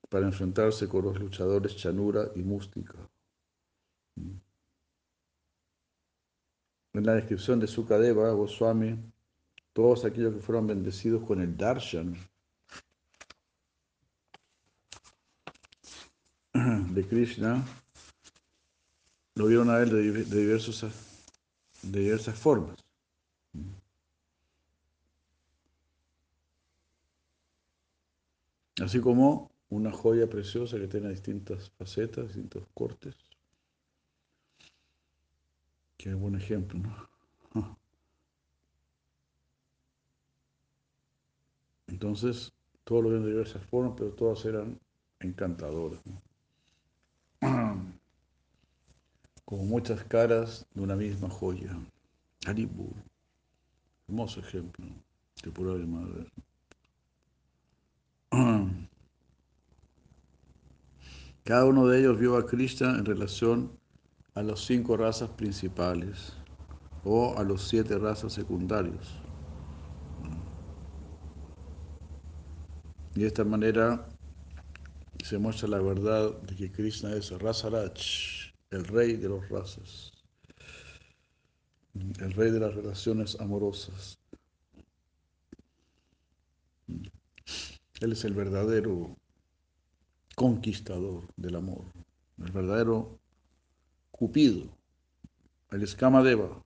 Para 0.09 0.27
enfrentarse 0.27 0.88
con 0.88 1.05
los 1.05 1.19
luchadores 1.19 1.77
Chanura 1.77 2.31
y 2.35 2.42
Mústica. 2.42 2.95
En 6.95 7.05
la 7.05 7.14
descripción 7.14 7.61
de 7.61 7.66
Sukadeva 7.66 8.31
Goswami, 8.31 8.99
todos 9.73 10.05
aquellos 10.05 10.35
que 10.35 10.40
fueron 10.40 10.66
bendecidos 10.66 11.23
con 11.25 11.40
el 11.40 11.57
darshan 11.57 12.16
de 16.95 17.07
Krishna, 17.07 17.62
lo 19.35 19.47
vieron 19.47 19.69
a 19.69 19.81
él 19.81 19.90
de, 19.90 20.25
de, 20.25 20.59
diversas 21.83 22.38
formas. 22.38 22.83
Así 28.81 29.01
como 29.01 29.51
una 29.68 29.90
joya 29.92 30.29
preciosa 30.29 30.79
que 30.79 30.88
tiene 30.88 31.11
distintas 31.11 31.70
facetas, 31.70 32.26
distintos 32.26 32.66
cortes. 32.74 33.16
Qué 35.96 36.14
buen 36.14 36.37
ejemplo, 36.37 36.79
¿no? 36.79 37.07
Entonces, 41.88 42.52
todos 42.85 43.05
lo 43.05 43.11
ven 43.11 43.22
de 43.22 43.31
diversas 43.31 43.64
formas, 43.66 43.94
pero 43.96 44.11
todas 44.11 44.44
eran 44.44 44.79
encantadoras. 45.20 46.00
Como 49.44 49.64
muchas 49.64 50.05
caras 50.05 50.66
de 50.74 50.83
una 50.83 50.96
misma 50.96 51.31
joya. 51.31 51.70
Haribu. 52.46 52.92
Hermoso 54.09 54.40
ejemplo. 54.40 54.87
Por 55.55 55.68
ahí 55.70 55.87
madre. 55.87 56.26
Cada 61.47 61.65
uno 61.65 61.87
de 61.87 62.01
ellos 62.01 62.19
vio 62.19 62.37
a 62.37 62.45
Krishna 62.45 62.99
en 62.99 63.05
relación 63.05 63.71
a 64.35 64.43
las 64.43 64.59
cinco 64.65 64.97
razas 64.97 65.31
principales 65.31 66.33
o 67.05 67.39
a 67.39 67.45
los 67.45 67.69
siete 67.69 67.97
razas 67.99 68.33
secundarios. 68.33 69.15
Y 73.15 73.21
de 73.21 73.29
esta 73.29 73.45
manera 73.45 74.09
se 75.25 75.39
muestra 75.39 75.69
la 75.69 75.81
verdad 75.81 76.37
de 76.43 76.57
que 76.57 76.73
Krishna 76.73 77.15
es 77.15 77.31
Rasaraj, 77.31 77.93
el 78.71 78.85
rey 78.85 79.15
de 79.15 79.29
los 79.29 79.49
razas, 79.49 80.11
el 81.95 82.33
rey 82.33 82.51
de 82.51 82.59
las 82.59 82.75
relaciones 82.75 83.39
amorosas. 83.39 84.19
Él 88.01 88.11
es 88.11 88.25
el 88.25 88.35
verdadero 88.35 89.17
conquistador 90.37 91.25
del 91.37 91.57
amor, 91.57 91.83
el 92.38 92.53
verdadero 92.53 93.18
Cupido, 94.11 94.68
el 95.70 95.83
Escamadeva, 95.83 96.62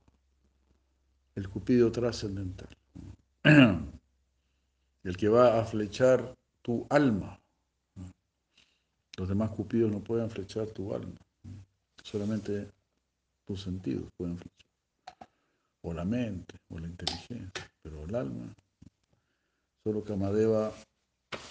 el 1.35 1.49
Cupido 1.49 1.89
trascendental, 1.89 2.77
el 3.43 5.17
que 5.17 5.29
va 5.29 5.59
a 5.59 5.65
flechar 5.65 6.35
tu 6.61 6.85
alma. 6.89 7.39
Los 9.17 9.29
demás 9.29 9.51
cupidos 9.51 9.91
no 9.91 9.99
pueden 9.99 10.29
flechar 10.29 10.67
tu 10.67 10.93
alma, 10.93 11.19
solamente 12.03 12.69
tus 13.45 13.61
sentidos 13.61 14.09
pueden 14.17 14.37
flechar, 14.37 15.29
o 15.81 15.93
la 15.93 16.05
mente, 16.05 16.55
o 16.69 16.79
la 16.79 16.87
inteligencia, 16.87 17.51
pero 17.81 18.03
el 18.03 18.15
alma, 18.15 18.53
solo 19.83 20.03
Kamadeva, 20.03 20.73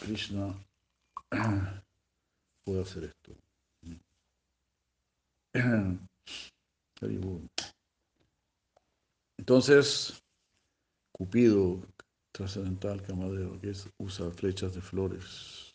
Krishna, 0.00 0.54
puede 2.64 2.82
hacer 2.82 3.04
esto. 3.04 3.32
Entonces, 9.38 10.22
Cupido 11.12 11.82
trascendental 12.32 13.02
Kamadeva, 13.02 13.58
que 13.60 13.70
es, 13.70 13.88
usa 13.98 14.30
flechas 14.30 14.74
de 14.74 14.80
flores 14.80 15.74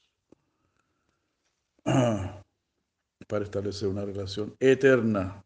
para 1.83 3.43
establecer 3.43 3.89
una 3.89 4.05
relación 4.05 4.55
eterna 4.59 5.45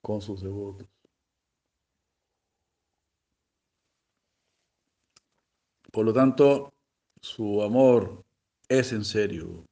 con 0.00 0.20
sus 0.20 0.42
devotos. 0.42 0.86
Por 5.90 6.06
lo 6.06 6.12
tanto, 6.12 6.72
su 7.20 7.62
amor 7.62 8.24
es 8.68 8.92
en 8.92 9.04
serio. 9.04 9.64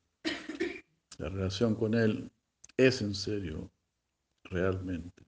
La 1.21 1.29
relación 1.29 1.75
con 1.75 1.93
él 1.93 2.31
es 2.79 3.03
en 3.03 3.15
serio, 3.15 3.71
realmente. 4.45 5.23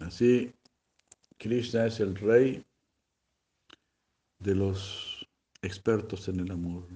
Así, 0.00 0.52
Krishna 1.38 1.86
es 1.86 1.98
el 2.00 2.14
rey 2.14 2.62
de 4.38 4.54
los 4.54 5.15
expertos 5.66 6.28
en 6.28 6.40
el 6.40 6.50
amor, 6.50 6.88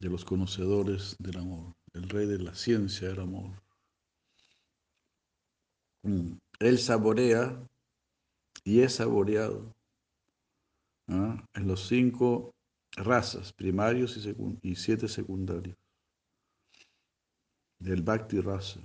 de 0.00 0.10
los 0.10 0.24
conocedores 0.24 1.16
del 1.18 1.38
amor, 1.38 1.74
el 1.94 2.08
rey 2.08 2.26
de 2.26 2.38
la 2.38 2.54
ciencia 2.54 3.08
del 3.08 3.20
amor. 3.20 3.62
Mm. 6.02 6.34
Él 6.60 6.78
saborea 6.78 7.66
y 8.62 8.80
es 8.80 8.96
saboreado 8.96 9.74
en 11.06 11.66
los 11.66 11.86
cinco 11.86 12.54
razas, 12.96 13.52
primarios 13.52 14.16
y, 14.16 14.34
y 14.62 14.76
siete 14.76 15.08
secundarios, 15.08 15.76
del 17.78 18.02
Bhakti 18.02 18.40
Rasa. 18.40 18.80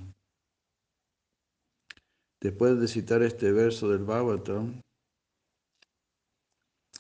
Después 2.42 2.80
de 2.80 2.88
citar 2.88 3.22
este 3.24 3.52
verso 3.52 3.90
del 3.90 4.04
Bhagavatam, 4.04 4.82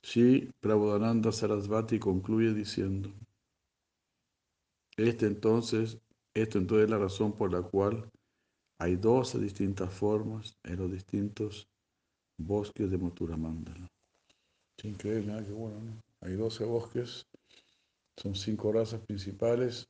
Sri 0.01 0.51
Prabodhananda 0.59 1.31
Sarasvati 1.31 1.99
concluye 1.99 2.53
diciendo, 2.53 3.11
este 4.97 5.27
entonces, 5.27 5.97
esto 6.33 6.57
entonces 6.57 6.85
es 6.85 6.89
la 6.89 6.97
razón 6.97 7.33
por 7.33 7.51
la 7.51 7.61
cual 7.61 8.09
hay 8.79 8.95
12 8.95 9.39
distintas 9.39 9.93
formas 9.93 10.57
en 10.63 10.77
los 10.77 10.91
distintos 10.91 11.67
bosques 12.37 12.89
de 12.89 12.97
Mathura 12.97 13.35
Mandala. 13.35 13.87
Increíble, 14.83 15.43
qué 15.45 15.51
bueno, 15.51 15.79
¿no? 15.79 16.01
Hay 16.21 16.33
12 16.33 16.63
bosques, 16.65 17.25
son 18.17 18.35
cinco 18.35 18.71
razas 18.71 19.01
principales 19.01 19.89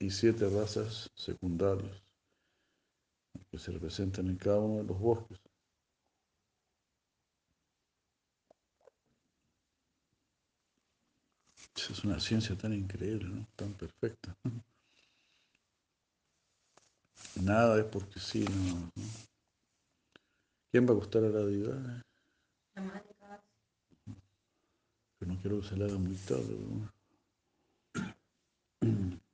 y 0.00 0.10
siete 0.10 0.48
razas 0.48 1.10
secundarias 1.14 2.02
que 3.50 3.58
se 3.58 3.72
representan 3.72 4.28
en 4.28 4.36
cada 4.36 4.58
uno 4.60 4.82
de 4.82 4.84
los 4.84 4.98
bosques. 4.98 5.40
Es 11.76 12.04
una 12.04 12.20
ciencia 12.20 12.56
tan 12.56 12.72
increíble, 12.72 13.26
¿no? 13.26 13.46
tan 13.56 13.72
perfecta. 13.74 14.34
Nada 17.42 17.78
es 17.78 17.84
porque 17.86 18.20
sí, 18.20 18.44
no. 18.44 18.90
¿Quién 20.70 20.86
va 20.86 20.92
a 20.92 20.94
gustar 20.94 21.24
a 21.24 21.28
la 21.28 21.40
deidad? 21.40 22.02
Pero 25.18 25.32
no 25.32 25.40
quiero 25.40 25.60
que 25.60 25.68
se 25.68 25.76
le 25.76 25.84
haga 25.84 25.98
muy 25.98 26.16
tarde. 26.16 26.56
¿no? 26.58 26.92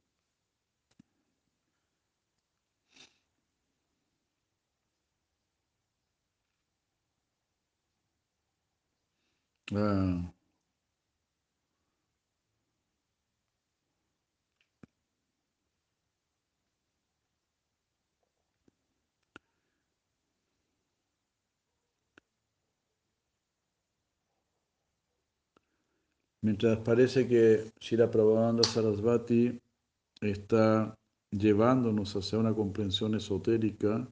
Ah. 9.72 10.39
Mientras 26.42 26.78
parece 26.78 27.28
que 27.28 27.70
Shira 27.80 28.10
Prabhupada 28.10 28.62
Sarasvati 28.62 29.60
está 30.22 30.96
llevándonos 31.30 32.16
hacia 32.16 32.38
una 32.38 32.54
comprensión 32.54 33.14
esotérica 33.14 34.08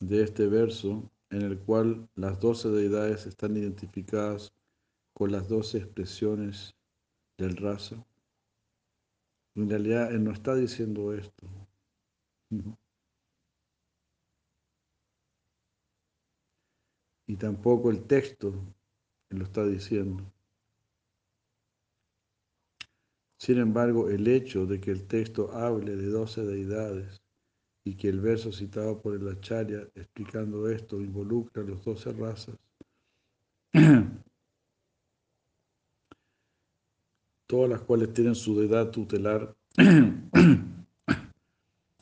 de 0.00 0.22
este 0.22 0.46
verso, 0.46 1.10
en 1.30 1.42
el 1.42 1.58
cual 1.58 2.08
las 2.14 2.38
doce 2.38 2.68
deidades 2.68 3.26
están 3.26 3.56
identificadas 3.56 4.52
con 5.12 5.32
las 5.32 5.48
doce 5.48 5.78
expresiones 5.78 6.76
del 7.36 7.56
raza. 7.56 7.96
En 9.56 9.68
realidad 9.68 10.12
él 10.12 10.22
no 10.22 10.30
está 10.30 10.54
diciendo 10.54 11.12
esto. 11.12 11.48
Y 17.26 17.36
tampoco 17.36 17.90
el 17.90 18.06
texto 18.06 18.54
lo 19.30 19.44
está 19.44 19.66
diciendo. 19.66 20.24
Sin 23.38 23.58
embargo, 23.58 24.10
el 24.10 24.26
hecho 24.26 24.66
de 24.66 24.80
que 24.80 24.90
el 24.90 25.06
texto 25.06 25.52
hable 25.52 25.94
de 25.94 26.08
doce 26.08 26.44
deidades 26.44 27.22
y 27.84 27.94
que 27.94 28.08
el 28.08 28.20
verso 28.20 28.50
citado 28.52 29.00
por 29.00 29.14
el 29.14 29.28
Acharya 29.28 29.88
explicando 29.94 30.68
esto 30.68 31.00
involucra 31.00 31.62
a 31.62 31.66
las 31.66 31.84
doce 31.84 32.12
razas, 32.12 32.56
todas 37.46 37.70
las 37.70 37.80
cuales 37.82 38.12
tienen 38.12 38.34
su 38.34 38.58
deidad 38.58 38.90
tutelar, 38.90 39.54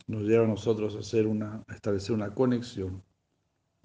nos 0.07 0.23
lleva 0.23 0.45
a 0.45 0.49
nosotros 0.49 0.97
a, 0.97 1.01
hacer 1.01 1.27
una, 1.27 1.63
a 1.69 1.75
establecer 1.75 2.15
una 2.15 2.35
conexión 2.35 3.03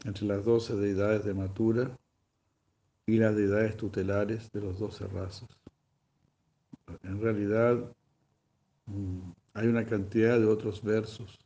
entre 0.06 0.26
las 0.26 0.46
doce 0.46 0.74
deidades 0.76 1.26
de 1.26 1.34
Matura 1.34 2.00
y 3.06 3.18
las 3.18 3.36
deidades 3.36 3.76
tutelares 3.76 4.50
de 4.54 4.62
las 4.62 4.80
doce 4.80 5.06
razas. 5.08 5.50
En 7.04 7.22
realidad, 7.22 7.96
mm, 8.88 9.32
hay 9.54 9.68
una 9.68 9.86
cantidad 9.86 10.40
de 10.40 10.46
otros 10.46 10.84
versos 10.84 11.40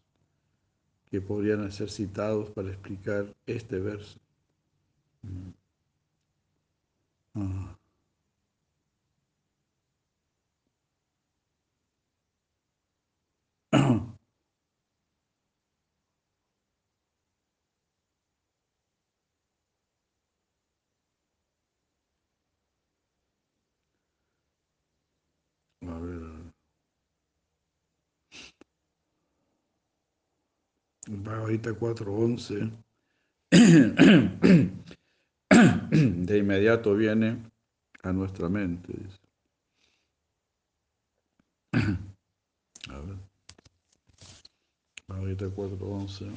que 1.09 1.21
podrían 1.21 1.71
ser 1.71 1.89
citados 1.89 2.49
para 2.51 2.69
explicar 2.69 3.33
este 3.45 3.79
verso. 3.79 4.19
Mm. 5.23 5.51
Ah. 7.35 7.77
Bhagavad 31.25 31.49
Gita 31.49 31.71
4.11. 31.73 32.71
De 36.27 36.37
inmediato 36.37 36.93
viene 36.93 37.51
a 38.03 38.13
nuestra 38.13 38.47
mente. 38.47 38.93
A 41.73 42.99
ver. 42.99 43.17
Bhagavad 45.07 45.29
Gita 45.29 45.45
4.11. 45.47 46.35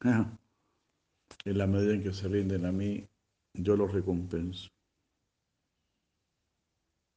Ajá. 0.00 0.38
En 1.44 1.58
la 1.58 1.66
medida 1.66 1.94
en 1.94 2.02
que 2.02 2.12
se 2.12 2.28
rinden 2.28 2.66
a 2.66 2.72
mí, 2.72 3.08
yo 3.58 3.76
los 3.76 3.92
recompenso. 3.92 4.70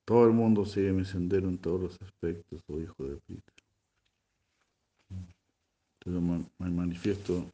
Todo 0.06 0.26
el 0.26 0.34
mundo 0.34 0.66
sigue 0.66 0.92
mi 0.92 1.06
sendero 1.06 1.48
en 1.48 1.58
todos 1.60 1.82
los 1.82 2.02
aspectos, 2.02 2.64
oh 2.68 2.80
hijo 2.80 3.04
de 3.04 3.18
Pita. 3.18 3.54
Entonces 6.00 6.50
me 6.58 6.70
manifiesto 6.70 7.52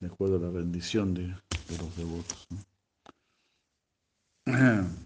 de 0.00 0.06
acuerdo 0.06 0.36
a 0.36 0.40
la 0.40 0.50
rendición 0.50 1.14
de, 1.14 1.28
los 1.78 1.96
devotos. 1.96 2.46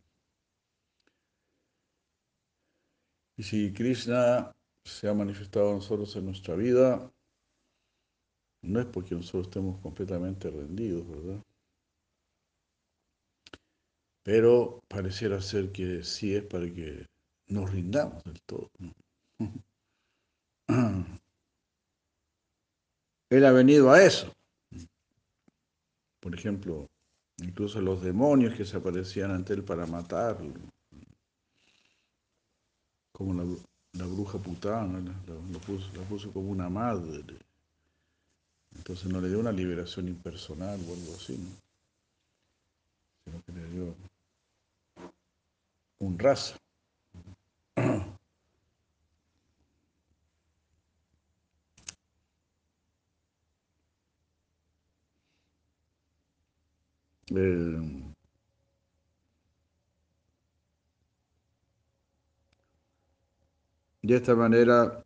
Y 3.37 3.45
si 3.45 3.73
Krishna 3.73 4.53
se 4.83 5.09
ha 5.09 5.14
manifestado 5.14 5.71
a 5.71 5.75
nosotros 5.75 6.16
en 6.16 6.25
nuestra 6.25 6.57
vida, 6.57 7.09
no 8.62 8.81
es 8.81 8.87
porque 8.87 9.14
nosotros 9.14 9.47
estemos 9.47 9.79
completamente 9.81 10.51
rendidos, 10.51 11.09
¿verdad? 11.09 11.45
Pero 14.29 14.85
pareciera 14.89 15.41
ser 15.41 15.72
que 15.72 16.05
sí 16.05 16.37
es 16.37 16.45
para 16.45 16.66
que 16.66 17.07
nos 17.47 17.72
rindamos 17.72 18.22
del 18.24 18.39
todo. 18.43 18.68
Él 23.31 23.47
ha 23.47 23.53
venido 23.53 23.91
a 23.91 24.03
eso. 24.03 24.31
Por 26.20 26.35
ejemplo, 26.35 26.87
incluso 27.39 27.81
los 27.81 28.03
demonios 28.03 28.55
que 28.55 28.66
se 28.66 28.76
aparecían 28.76 29.31
ante 29.31 29.55
él 29.55 29.64
para 29.64 29.87
matarlo, 29.87 30.61
como 33.12 33.33
la, 33.33 33.45
bru- 33.45 33.64
la 33.95 34.05
bruja 34.05 34.37
putana, 34.37 35.01
la, 35.01 35.59
puso, 35.61 35.91
la 35.95 36.03
puso 36.03 36.31
como 36.35 36.51
una 36.51 36.68
madre. 36.68 37.39
Entonces 38.76 39.11
no 39.11 39.22
le 39.22 39.29
dio 39.29 39.41
una 39.41 39.53
liberación 39.53 40.07
impersonal 40.07 40.79
o 40.87 40.93
algo 40.93 41.14
así, 41.14 41.39
¿no? 41.39 41.49
sino 43.24 43.43
que 43.47 43.53
le 43.53 43.64
dio 43.70 43.95
un 46.01 46.19
raza. 46.19 46.57
Eh, 57.31 57.79
de 64.03 64.17
esta 64.17 64.35
manera 64.35 65.05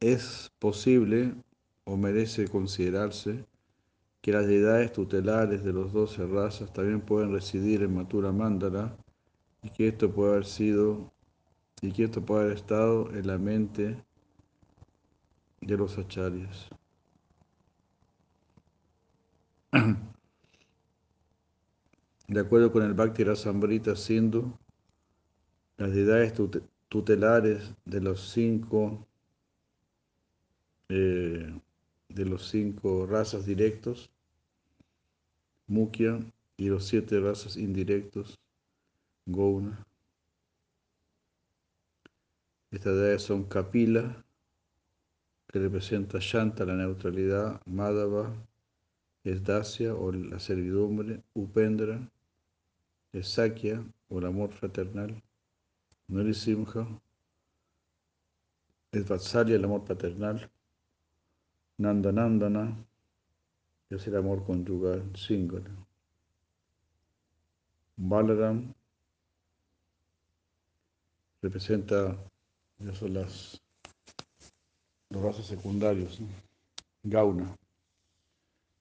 es 0.00 0.50
posible 0.58 1.34
o 1.84 1.96
merece 1.96 2.48
considerarse 2.48 3.46
que 4.22 4.32
las 4.32 4.46
deidades 4.46 4.92
tutelares 4.92 5.64
de 5.64 5.72
los 5.72 5.92
doce 5.92 6.26
razas 6.26 6.72
también 6.72 7.00
pueden 7.00 7.32
residir 7.32 7.82
en 7.82 7.94
Mathura 7.94 8.32
Mandala 8.32 8.96
y 9.64 9.70
que 9.70 9.88
esto 9.88 10.12
puede 10.12 10.30
haber 10.32 10.44
sido 10.44 11.10
y 11.82 11.92
que 11.92 12.04
esto 12.04 12.24
puede 12.24 12.44
haber 12.44 12.56
estado 12.56 13.10
en 13.14 13.26
la 13.26 13.38
mente 13.38 13.96
de 15.60 15.76
los 15.76 15.98
acharyas. 15.98 16.68
De 22.28 22.38
acuerdo 22.40 22.70
con 22.70 22.82
el 22.82 22.92
Bhakti 22.92 23.24
Rasamrita 23.24 23.96
Sindhu, 23.96 24.52
las 25.76 25.94
deidades 25.94 26.34
tute- 26.34 26.64
tutelares 26.88 27.72
de 27.84 28.00
los 28.00 28.20
cinco 28.32 29.06
eh, 30.88 31.60
de 32.08 32.24
los 32.24 32.48
cinco 32.48 33.06
razas 33.06 33.44
directos, 33.44 34.10
Mukhya, 35.66 36.20
y 36.56 36.70
los 36.70 36.86
siete 36.86 37.20
razas 37.20 37.58
indirectos, 37.58 38.38
Gauna. 39.26 39.86
Estas 42.70 42.94
deidades 42.94 43.22
son 43.22 43.44
Kapila, 43.44 44.24
que 45.46 45.58
representa 45.58 46.18
Shanta, 46.20 46.64
la 46.64 46.74
neutralidad, 46.74 47.60
Madhava, 47.66 48.34
es 49.22 49.42
Dasya 49.42 49.94
o 49.94 50.12
la 50.12 50.38
servidumbre, 50.38 51.22
Upendra, 51.34 52.10
es 53.12 53.28
Sakya 53.28 53.82
o 54.08 54.18
el 54.18 54.26
amor 54.26 54.50
fraternal, 54.52 55.22
Narisimha, 56.08 57.00
es 58.92 59.08
Vatsalya, 59.08 59.56
el 59.56 59.64
amor 59.64 59.84
paternal, 59.84 60.50
Nandanandana, 61.78 62.76
es 63.88 64.06
el 64.06 64.16
amor 64.16 64.44
conyugal, 64.44 65.16
Singala. 65.16 65.70
Balaram 67.96 68.74
representa, 71.44 72.16
ya 72.78 72.94
son 72.94 73.12
las, 73.12 73.60
los 75.10 75.22
razas 75.22 75.46
secundarios. 75.46 76.18
Gauna 77.02 77.54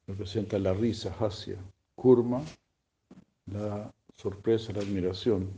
representa 0.07 0.57
la 0.57 0.74
risa, 0.74 1.14
Hasya. 1.20 1.57
Kurma, 1.95 2.41
la 3.47 3.93
sorpresa, 4.16 4.72
la 4.72 4.80
admiración. 4.80 5.51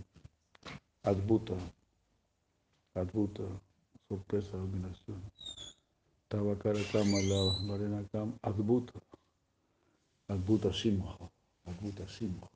Adbhuta, 1.04 1.54
Adbhuta, 2.96 3.44
sorpresa, 4.10 4.58
admiración. 4.58 5.22
Tavakara 6.28 6.80
Kama, 6.92 7.20
la 7.22 7.68
Varena 7.68 8.04
Kama, 8.12 8.34
Adbhuta, 8.42 9.00
Adbhuta 10.28 10.74
Simha, 10.74 11.16
Adbhuta 11.68 12.08
Simha. 12.08 12.50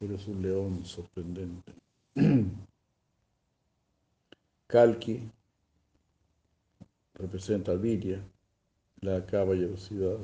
Eres 0.00 0.26
un 0.26 0.42
león 0.42 0.84
sorprendente. 0.84 1.72
Kalki 4.70 5.28
representa 7.14 7.74
Virya, 7.74 8.22
la 9.00 9.26
caballerosidad. 9.26 10.18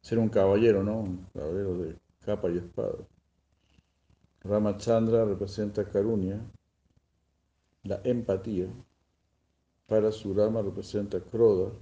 Ser 0.00 0.18
un 0.18 0.28
caballero, 0.28 0.84
¿no? 0.84 1.00
Un 1.00 1.26
caballero 1.34 1.78
de 1.78 1.98
capa 2.24 2.48
y 2.50 2.58
espada. 2.58 2.98
Ramachandra 4.44 5.24
representa 5.24 5.84
Karunya, 5.84 6.40
la 7.82 8.00
empatía. 8.04 8.68
Parasurama 9.88 10.62
representa 10.62 11.20
Kroda, 11.20 11.72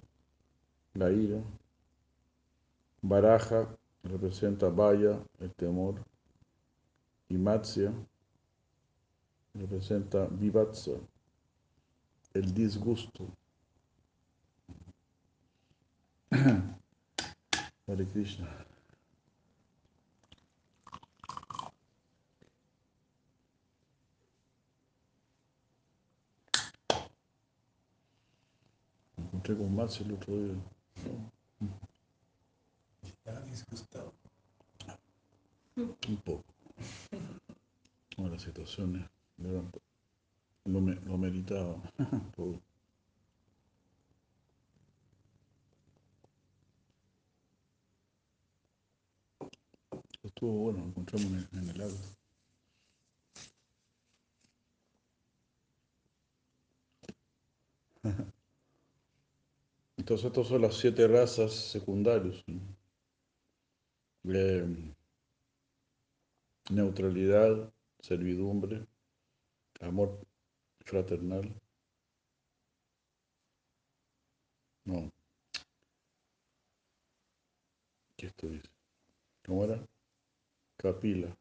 la 0.94 1.10
ira. 1.12 1.42
Baraja 3.02 3.76
representa 4.02 4.68
Vaya, 4.68 5.22
el 5.40 5.52
temor. 5.52 6.02
Y 7.28 7.36
Matsya 7.38 7.92
representa 9.54 10.26
Vivatsa, 10.26 10.92
el 12.34 12.52
disgusto. 12.54 13.26
Hare 17.86 18.06
Krishna. 18.06 18.48
Me 29.16 29.24
encontré 29.24 29.56
con 29.56 29.74
Matsya 29.74 30.06
el 30.06 30.12
otro 30.14 30.36
día 30.36 30.54
disgustado. 33.50 34.14
Un 35.76 36.16
poco. 36.24 36.44
Bueno, 38.16 38.32
las 38.34 38.42
situaciones 38.42 39.08
lo, 39.38 40.80
me, 40.80 40.94
lo 40.96 41.18
meritaba. 41.18 41.76
Todo. 42.36 42.60
Estuvo 50.22 50.52
bueno, 50.52 50.84
encontramos 50.84 51.26
en 51.26 51.48
el, 51.52 51.70
en 51.70 51.78
lago. 51.78 51.96
Entonces, 59.96 60.26
estas 60.26 60.46
son 60.46 60.62
las 60.62 60.76
siete 60.76 61.06
razas 61.08 61.52
secundarias. 61.52 62.42
¿no? 62.46 62.79
Neutralidad, 66.70 67.72
servidumbre, 68.00 68.86
amor 69.80 70.26
fraternal. 70.84 71.54
No. 74.84 75.10
¿Qué 78.16 78.26
esto 78.26 78.48
dice? 78.48 78.68
¿Cómo 79.44 79.64
era? 79.64 79.86
Capila. 80.76 81.36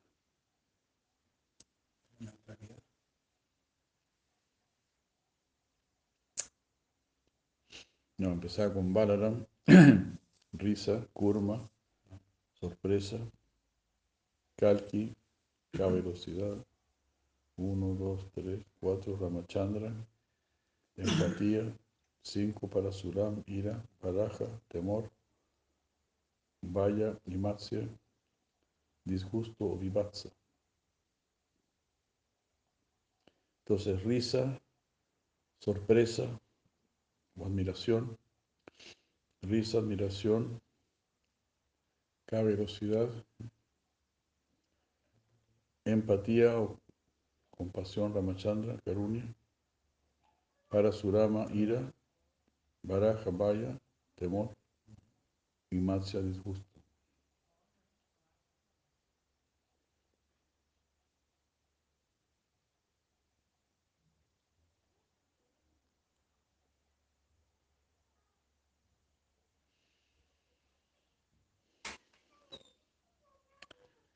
No, 8.18 8.32
empezaba 8.32 8.74
con 8.74 8.94
Balaram, 8.94 9.46
risa, 10.54 11.08
kurma, 11.14 11.70
sorpresa, 12.60 13.18
kalki, 14.58 15.16
la 15.74 15.88
velocidad, 15.88 16.58
1, 17.58 17.96
2, 17.96 18.32
3, 18.34 18.66
4, 18.80 19.18
Ramachandra, 19.18 19.94
empatía, 20.98 21.74
5 22.24 22.68
para 22.68 22.92
Suram, 22.92 23.44
ira, 23.48 23.84
baraja, 24.02 24.46
temor, 24.68 25.10
vaya, 26.62 27.18
limacia, 27.26 27.88
disgusto 29.06 29.66
o 29.66 29.78
vivatsa. 29.78 30.30
Entonces, 33.64 34.04
risa, 34.04 34.60
sorpresa 35.60 36.26
o 37.38 37.46
admiración, 37.46 38.18
risa, 39.42 39.78
admiración, 39.78 40.60
caballerosidad, 42.30 43.10
empatía 45.84 46.60
o 46.60 46.80
compasión, 47.50 48.14
Ramachandra, 48.14 48.78
Karunya, 48.86 49.26
Parasurama, 50.70 51.48
ira, 51.52 51.92
Baraja, 52.84 53.32
vaya, 53.32 53.76
temor, 54.16 54.56
y 55.72 55.78
Matsya, 55.78 56.22
disgusto. 56.22 56.69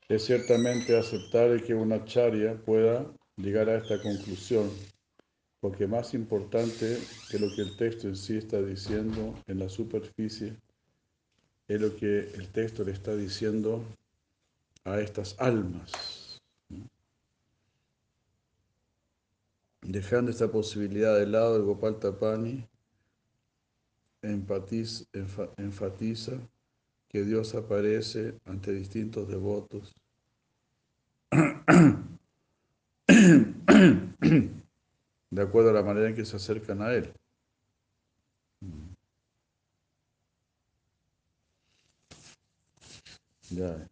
Es 0.08 0.26
ciertamente 0.26 0.96
aceptable 0.98 1.62
que 1.62 1.74
una 1.74 2.04
charya 2.04 2.56
pueda 2.62 3.10
llegar 3.36 3.70
a 3.70 3.78
esta 3.78 4.00
conclusión, 4.02 4.70
porque 5.60 5.86
más 5.86 6.12
importante 6.12 6.98
que 7.30 7.38
lo 7.38 7.48
que 7.54 7.62
el 7.62 7.76
texto 7.76 8.08
en 8.08 8.16
sí 8.16 8.36
está 8.36 8.60
diciendo 8.60 9.34
en 9.46 9.58
la 9.60 9.68
superficie 9.70 10.56
es 11.68 11.80
lo 11.80 11.96
que 11.96 12.18
el 12.34 12.48
texto 12.52 12.84
le 12.84 12.92
está 12.92 13.16
diciendo 13.16 13.82
a 14.84 15.00
estas 15.00 15.34
almas. 15.40 15.90
Dejando 19.80 20.30
esta 20.30 20.50
posibilidad 20.50 21.18
de 21.18 21.26
lado, 21.26 21.56
el 21.56 21.62
Gopal 21.62 21.98
Tapani 21.98 22.68
enfatiza 24.20 25.04
que 27.14 27.22
Dios 27.22 27.54
aparece 27.54 28.40
ante 28.44 28.72
distintos 28.72 29.28
devotos 29.28 29.94
de 35.30 35.40
acuerdo 35.40 35.70
a 35.70 35.74
la 35.74 35.84
manera 35.84 36.08
en 36.08 36.16
que 36.16 36.24
se 36.24 36.34
acercan 36.34 36.82
a 36.82 36.92
Él. 36.92 37.14
Ya. 43.50 43.88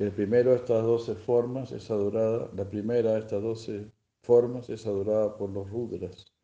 El 0.00 0.10
primero 0.10 0.50
de 0.50 0.56
estas 0.56 0.82
doce 0.82 1.14
formas 1.14 1.70
es 1.70 1.88
adorada, 1.88 2.50
la 2.56 2.68
primera 2.68 3.12
de 3.12 3.20
estas 3.20 3.40
doce 3.40 3.92
formas 4.22 4.68
es 4.70 4.84
adorada 4.88 5.36
por 5.36 5.50
los 5.50 5.70
Rudras. 5.70 6.34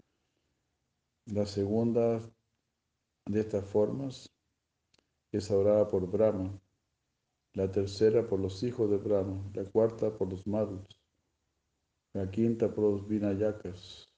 La 1.25 1.47
segunda 1.47 2.21
de 3.27 3.41
estas 3.41 3.65
formas 3.65 4.33
es 5.33 5.51
adorada 5.51 5.89
por 5.89 6.09
Brahma. 6.09 6.59
La 7.53 7.71
tercera 7.71 8.27
por 8.27 8.39
los 8.39 8.63
hijos 8.63 8.89
de 8.91 8.99
Brahma. 8.99 9.51
La 9.55 9.65
cuarta 9.65 10.17
por 10.17 10.31
los 10.31 10.47
Madhus. 10.47 11.01
La 12.13 12.31
quinta 12.31 12.73
por 12.73 12.85
los 12.85 13.09
Vinayakas. 13.09 14.09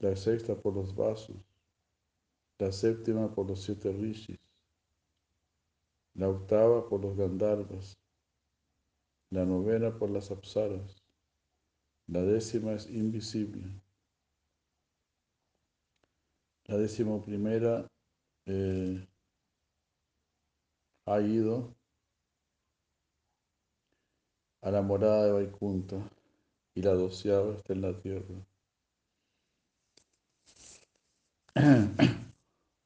La 0.00 0.16
sexta 0.16 0.60
por 0.60 0.74
los 0.74 0.94
Vasus. 0.94 1.36
La 2.58 2.72
séptima 2.72 3.32
por 3.32 3.46
los 3.46 3.62
siete 3.62 3.92
Rishis. 3.92 4.38
La 6.14 6.28
octava 6.28 6.88
por 6.88 7.02
los 7.02 7.16
Gandharvas. 7.16 7.96
La 9.30 9.44
novena 9.44 9.96
por 9.96 10.10
las 10.10 10.30
Apsaras. 10.30 10.96
La 12.08 12.22
décima 12.22 12.72
es 12.72 12.90
invisible. 12.90 13.70
La 16.64 16.78
décima 16.78 17.20
primera 17.20 17.86
eh, 18.46 19.06
ha 21.06 21.20
ido 21.20 21.74
a 24.60 24.70
la 24.70 24.82
morada 24.82 25.24
de 25.24 25.32
Vaikunta 25.32 25.96
y 26.74 26.82
la 26.82 26.92
doceava 26.92 27.54
está 27.56 27.72
en 27.72 27.82
la 27.82 27.98
tierra. 27.98 28.34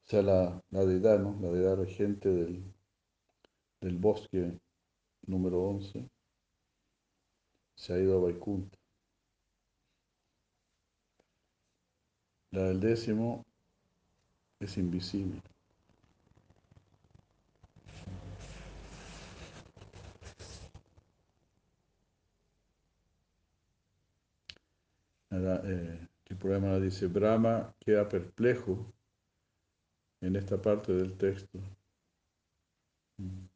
O 0.06 0.11
sea, 0.11 0.22
la, 0.22 0.62
la 0.70 0.84
deidad, 0.84 1.20
¿no? 1.20 1.38
La 1.40 1.48
deidad 1.52 1.76
regente 1.76 2.28
del, 2.28 2.64
del 3.80 3.98
bosque 3.98 4.58
número 5.26 5.62
11 5.62 6.08
se 7.74 7.92
ha 7.92 7.98
ido 7.98 8.16
a 8.16 8.20
Vaikunta. 8.22 8.78
La 12.52 12.62
del 12.68 12.78
décimo 12.78 13.44
es 14.61 14.78
invisible. 14.78 15.42
Eh, 25.31 26.09
el 26.26 26.37
programa 26.37 26.78
dice, 26.78 27.07
Brahma 27.09 27.74
queda 27.81 28.09
perplejo 28.09 28.93
en 30.20 30.37
esta 30.37 30.61
parte 30.61 30.93
del 30.93 31.16
texto. 31.16 31.59
Mm. 33.18 33.47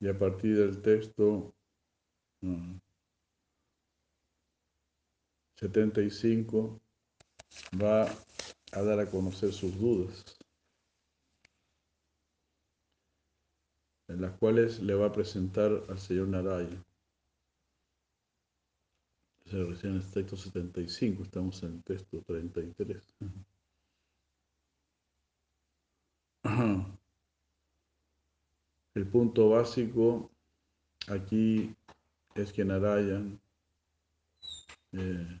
Y 0.00 0.08
a 0.08 0.18
partir 0.18 0.56
del 0.56 0.82
texto 0.82 1.54
mm, 2.42 2.78
75 5.56 6.80
va 7.80 8.06
a 8.72 8.82
dar 8.82 9.00
a 9.00 9.10
conocer 9.10 9.52
sus 9.52 9.78
dudas, 9.78 10.36
en 14.08 14.20
las 14.20 14.36
cuales 14.38 14.80
le 14.80 14.94
va 14.94 15.06
a 15.06 15.12
presentar 15.12 15.82
al 15.88 15.98
señor 15.98 16.28
Naraya. 16.28 16.85
Se 19.50 19.62
recién 19.62 19.92
en 19.92 20.00
el 20.00 20.10
texto 20.10 20.36
75, 20.36 21.22
estamos 21.22 21.62
en 21.62 21.74
el 21.74 21.82
texto 21.84 22.20
33. 22.26 23.14
El 28.94 29.06
punto 29.06 29.50
básico 29.50 30.30
aquí 31.06 31.76
es 32.34 32.52
que 32.52 32.64
Narayan, 32.64 33.38
eh, 34.92 35.40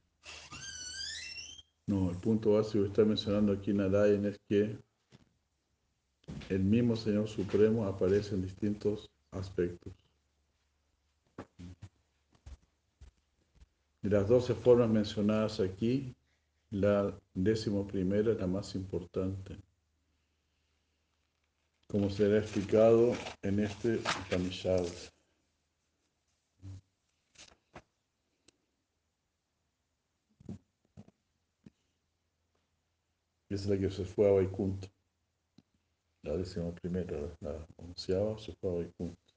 no, 1.86 2.10
el 2.10 2.18
punto 2.18 2.52
básico 2.52 2.84
que 2.84 2.88
está 2.90 3.04
mencionando 3.04 3.52
aquí 3.52 3.72
Narayan 3.72 4.26
es 4.26 4.38
que 4.48 4.78
el 6.48 6.62
mismo 6.62 6.94
Señor 6.96 7.28
Supremo 7.28 7.86
aparece 7.86 8.34
en 8.34 8.42
distintos 8.42 9.10
aspectos. 9.32 10.05
De 14.06 14.12
las 14.12 14.28
doce 14.28 14.54
formas 14.54 14.88
mencionadas 14.88 15.58
aquí, 15.58 16.14
la 16.70 17.12
décimo 17.34 17.84
primera 17.88 18.30
es 18.30 18.38
la 18.38 18.46
más 18.46 18.76
importante, 18.76 19.60
como 21.88 22.08
será 22.08 22.38
explicado 22.38 23.14
en 23.42 23.58
este 23.58 23.96
Upanishad. 23.96 24.86
Es 33.48 33.66
la 33.66 33.76
que 33.76 33.90
se 33.90 34.04
fue 34.04 34.28
a 34.28 34.34
Vaikunta. 34.34 34.86
La 36.22 36.36
décima 36.36 36.72
primera, 36.76 37.36
la 37.40 37.66
onceava 37.78 38.38
se 38.38 38.54
fue 38.54 38.70
a 38.70 38.74
Vaikunta. 38.74 39.32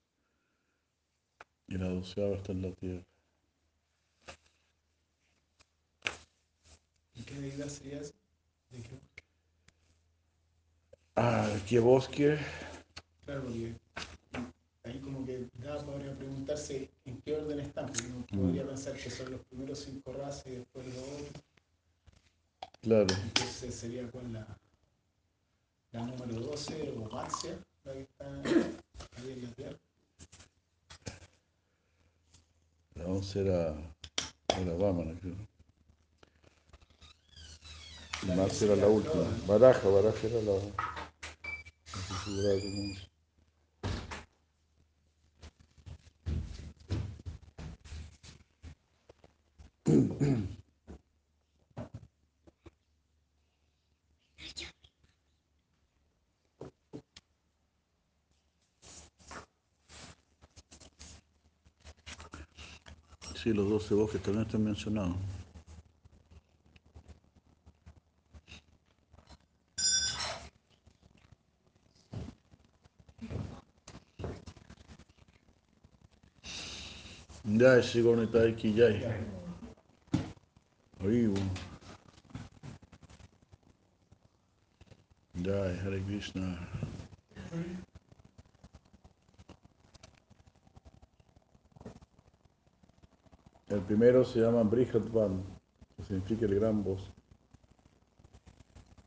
Y 1.69 1.75
la 1.75 1.89
doceava 1.89 2.35
está 2.35 2.51
en 2.51 2.61
la 2.61 2.71
tierra. 2.75 3.18
¿Y 7.19 7.23
qué 7.23 7.35
deidad 7.35 7.67
sería 7.67 7.99
eso? 7.99 8.13
¿De 8.71 8.81
qué? 8.81 8.99
Ah, 11.17 11.49
¿qué 11.67 11.79
bosque? 11.79 12.37
Claro, 13.25 13.41
porque 13.43 13.75
ahí 14.85 14.99
como 15.01 15.25
que 15.25 15.47
da 15.55 15.85
podría 15.85 16.15
preguntarse 16.15 16.89
en 17.03 17.21
qué 17.21 17.35
orden 17.35 17.59
están, 17.59 17.87
porque 17.87 18.07
uno 18.07 18.25
Mm. 18.31 18.39
podría 18.39 18.65
pensar 18.65 18.93
que 18.95 19.09
son 19.09 19.31
los 19.31 19.41
primeros 19.47 19.79
cinco 19.79 20.13
razas 20.13 20.47
y 20.47 20.51
después 20.51 20.85
los 20.87 20.97
otros. 20.97 21.43
Claro. 22.81 23.13
Entonces 23.23 23.75
sería 23.75 24.09
con 24.11 24.31
la, 24.31 24.47
la 25.91 26.05
número 26.05 26.39
12 26.39 26.93
o 26.97 27.09
Marcia, 27.09 27.59
la 27.83 27.93
que 27.93 28.01
está 28.01 28.25
ahí 29.17 29.31
en 29.31 29.43
la 29.43 29.51
tierra. 29.51 29.77
La 32.95 33.05
once 33.05 33.41
era, 33.41 33.75
era 34.57 35.17
creo. 35.19 35.48
Diez 38.21 38.61
era 38.61 38.75
la 38.75 38.87
última. 38.87 39.23
Baraja, 39.47 39.87
Baraja 39.87 40.27
era 40.27 40.41
la. 40.41 40.59
Sí, 63.35 63.53
los 63.53 63.69
12 63.69 63.93
bosques 63.93 64.21
también 64.21 64.45
están 64.45 64.63
mencionados. 64.63 65.15
Jai 77.59 77.81
Shri 77.81 78.01
Gaunitai 78.03 78.55
ki 78.55 78.69
jai. 78.73 79.03
Haribo. 81.01 81.41
Jai 85.47 85.73
Hare 85.83 85.99
Krishna. 86.07 86.57
El 93.67 93.81
primero 93.81 94.23
se 94.23 94.39
llama 94.39 94.63
Brihatvan, 94.63 95.43
que 95.97 96.03
significa 96.03 96.45
el 96.45 96.55
gran 96.55 96.81
bosque. 96.81 97.11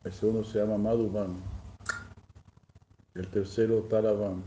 El 0.04 0.12
segundo 0.12 0.44
se 0.44 0.58
llama 0.58 0.76
Madhuvan. 0.76 1.40
El 3.14 3.28
tercero 3.28 3.84
Taravan. 3.84 4.44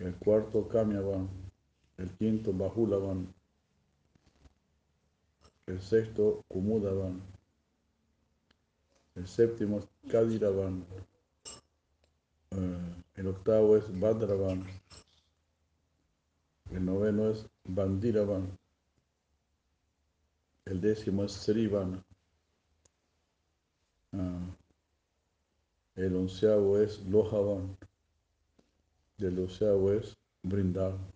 El 0.00 0.16
cuarto 0.16 0.66
Kamyavan. 0.66 1.39
El 2.00 2.10
quinto 2.16 2.50
Bahulavan. 2.54 3.30
El 5.66 5.82
sexto 5.82 6.42
Kumudavan. 6.48 7.20
El 9.16 9.28
séptimo 9.28 9.80
es 9.80 10.10
Kadiravan. 10.10 10.82
Eh, 12.52 12.94
el 13.16 13.26
octavo 13.26 13.76
es 13.76 14.00
Badravan. 14.00 14.64
El 16.70 16.86
noveno 16.86 17.28
es 17.28 17.46
Bandiravan. 17.64 18.58
El 20.64 20.80
décimo 20.80 21.24
es 21.24 21.32
Srivana. 21.32 22.02
Ah, 24.12 24.56
el 25.96 26.16
onceavo 26.16 26.78
es 26.78 27.04
Lojavan. 27.04 27.76
El 29.18 29.36
doceavo 29.36 29.92
es 29.92 30.16
Brindavan. 30.42 31.09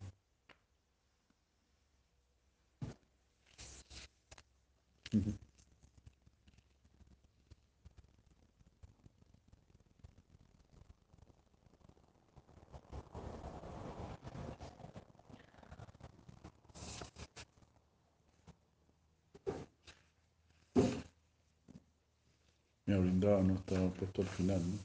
Me 5.15 5.23
brindaba, 22.99 23.41
no 23.43 23.55
estaba 23.55 23.89
puesto 23.91 24.23
al 24.23 24.29
final, 24.29 24.61
¿no? 24.61 24.79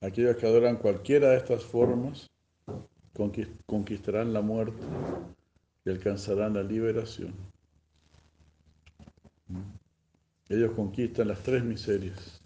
Aquellos 0.00 0.36
que 0.36 0.46
adoran 0.46 0.76
cualquiera 0.76 1.30
de 1.30 1.38
estas 1.38 1.64
formas 1.64 2.30
conquistarán 3.66 4.32
la 4.32 4.40
muerte 4.40 4.86
y 5.84 5.90
alcanzarán 5.90 6.54
la 6.54 6.62
liberación. 6.62 7.34
¿Mm? 9.48 9.80
Ellos 10.48 10.72
conquistan 10.72 11.28
las 11.28 11.42
tres 11.42 11.62
miserias, 11.62 12.40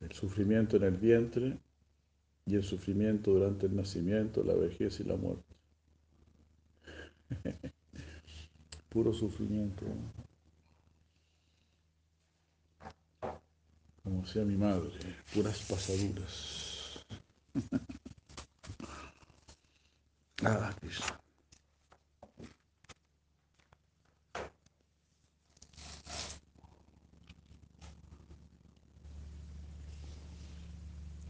el 0.00 0.12
sufrimiento 0.12 0.76
en 0.76 0.84
el 0.84 0.96
vientre 0.96 1.58
y 2.46 2.54
el 2.54 2.62
sufrimiento 2.62 3.32
durante 3.32 3.66
el 3.66 3.76
nacimiento, 3.76 4.44
la 4.44 4.54
vejez 4.54 5.00
y 5.00 5.04
la 5.04 5.16
muerte. 5.16 5.54
Puro 8.88 9.12
sufrimiento. 9.12 9.84
Como 14.02 14.22
decía 14.22 14.44
mi 14.44 14.56
madre, 14.56 14.90
puras 15.32 15.64
pasaduras. 15.68 17.04
Krishna. 20.42 21.20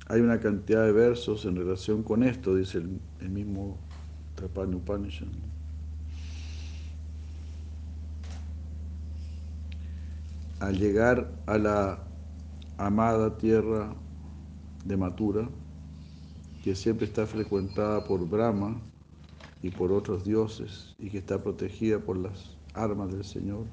Hay 0.09 0.21
una 0.21 0.41
cantidad 0.41 0.85
de 0.85 0.93
versos 0.93 1.45
en 1.45 1.57
relación 1.57 2.03
con 2.03 2.23
esto, 2.23 2.55
dice 2.55 2.79
el, 2.79 3.29
mismo 3.31 3.79
Trapani 4.35 4.77
Upanishad. 4.77 5.29
Al 10.61 10.79
llegar 10.79 11.33
a 11.47 11.59
la 11.59 12.05
amada 12.79 13.37
tierra 13.37 13.95
de 14.85 14.97
Mathura, 14.97 15.49
que 16.63 16.75
siempre 16.75 17.07
está 17.07 17.27
frecuentada 17.27 18.05
por 18.05 18.27
Brahma 18.29 18.81
y 19.63 19.71
por 19.71 19.93
otros 19.93 20.25
dioses 20.25 20.95
y 20.99 21.09
que 21.09 21.19
está 21.19 21.41
protegida 21.41 22.01
por 22.01 22.17
las 22.19 22.57
armas 22.75 23.13
del 23.13 23.25
Señor, 23.25 23.67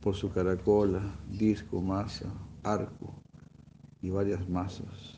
por 0.00 0.14
su 0.14 0.30
caracola, 0.30 1.02
disco, 1.28 1.82
masa, 1.82 2.32
arco 2.62 3.12
y 4.00 4.10
varias 4.10 4.48
masas. 4.48 5.16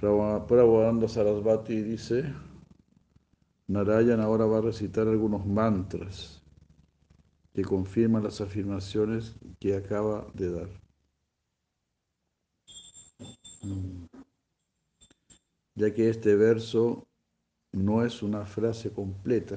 Prabhupada 0.00 1.08
Sarasvati 1.08 1.82
dice, 1.82 2.32
Narayan 3.68 4.20
ahora 4.20 4.46
va 4.46 4.58
a 4.58 4.62
recitar 4.62 5.06
algunos 5.06 5.44
mantras 5.44 6.39
que 7.52 7.62
confirman 7.62 8.22
las 8.22 8.40
afirmaciones 8.40 9.34
que 9.58 9.74
acaba 9.74 10.26
de 10.34 10.50
dar. 10.52 10.68
Mm. 13.62 14.06
Ya 15.74 15.94
que 15.94 16.08
este 16.08 16.36
verso 16.36 17.06
no 17.72 18.04
es 18.04 18.22
una 18.22 18.44
frase 18.44 18.92
completa, 18.92 19.56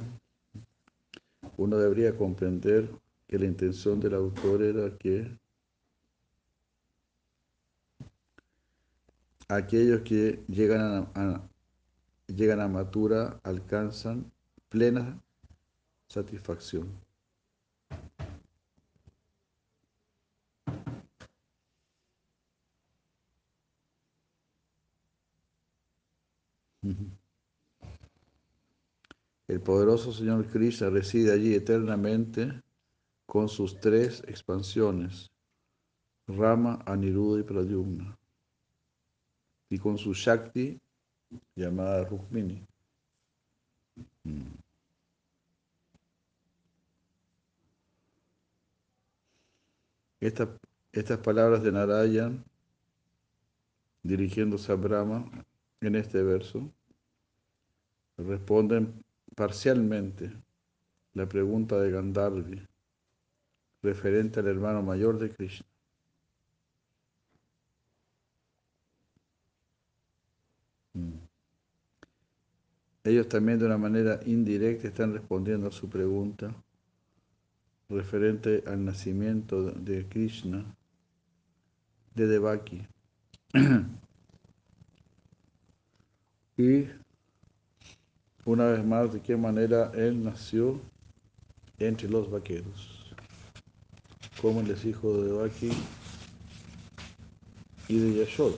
uno 1.57 1.77
debería 1.77 2.17
comprender 2.17 2.89
que 3.27 3.39
la 3.39 3.45
intención 3.45 3.99
del 3.99 4.15
autor 4.15 4.61
era 4.63 4.97
que 4.97 5.37
aquellos 9.47 10.01
que 10.01 10.43
llegan 10.47 11.09
a- 11.13 11.49
llegan 12.27 12.61
a 12.61 12.67
matura 12.67 13.39
alcanzan 13.43 14.31
plena 14.69 15.21
satisfacción. 16.07 16.87
El 29.53 29.61
poderoso 29.61 30.11
Señor 30.11 30.47
Krishna 30.47 30.89
reside 30.89 31.31
allí 31.31 31.53
eternamente 31.53 32.63
con 33.27 33.47
sus 33.47 33.79
tres 33.79 34.23
expansiones, 34.27 35.31
Rama, 36.27 36.81
Aniruddha 36.87 37.41
y 37.41 37.43
Pradyumna, 37.43 38.17
y 39.69 39.77
con 39.77 39.99
su 39.99 40.11
Shakti 40.15 40.81
llamada 41.55 42.03
Rukmini. 42.03 42.65
Mm. 44.23 44.55
Estas, 50.19 50.49
estas 50.91 51.19
palabras 51.19 51.61
de 51.61 51.71
Narayan, 51.71 52.43
dirigiéndose 54.01 54.71
a 54.71 54.75
Brahma 54.75 55.29
en 55.79 55.95
este 55.95 56.23
verso, 56.23 56.67
responden 58.17 59.02
parcialmente 59.35 60.31
la 61.13 61.27
pregunta 61.27 61.79
de 61.79 61.91
Gandharvi 61.91 62.61
referente 63.81 64.39
al 64.39 64.47
hermano 64.47 64.81
mayor 64.81 65.19
de 65.19 65.31
Krishna. 65.31 65.67
Mm. 70.93 71.13
Ellos 73.05 73.27
también 73.27 73.59
de 73.59 73.65
una 73.65 73.77
manera 73.77 74.19
indirecta 74.25 74.87
están 74.87 75.13
respondiendo 75.13 75.67
a 75.67 75.71
su 75.71 75.89
pregunta 75.89 76.55
referente 77.89 78.63
al 78.65 78.85
nacimiento 78.85 79.71
de 79.71 80.07
Krishna 80.07 80.63
de 82.15 82.27
Devaki. 82.27 82.87
y 86.57 86.85
una 88.45 88.65
vez 88.65 88.83
más 88.85 89.13
de 89.13 89.21
qué 89.21 89.37
manera 89.37 89.91
él 89.95 90.23
nació 90.23 90.79
entre 91.79 92.09
los 92.09 92.29
vaqueros, 92.29 93.15
como 94.41 94.61
es 94.61 94.85
hijo 94.85 95.13
de 95.13 95.29
Devaki 95.29 95.71
y 97.87 97.99
de 97.99 98.19
Yashoda. 98.19 98.57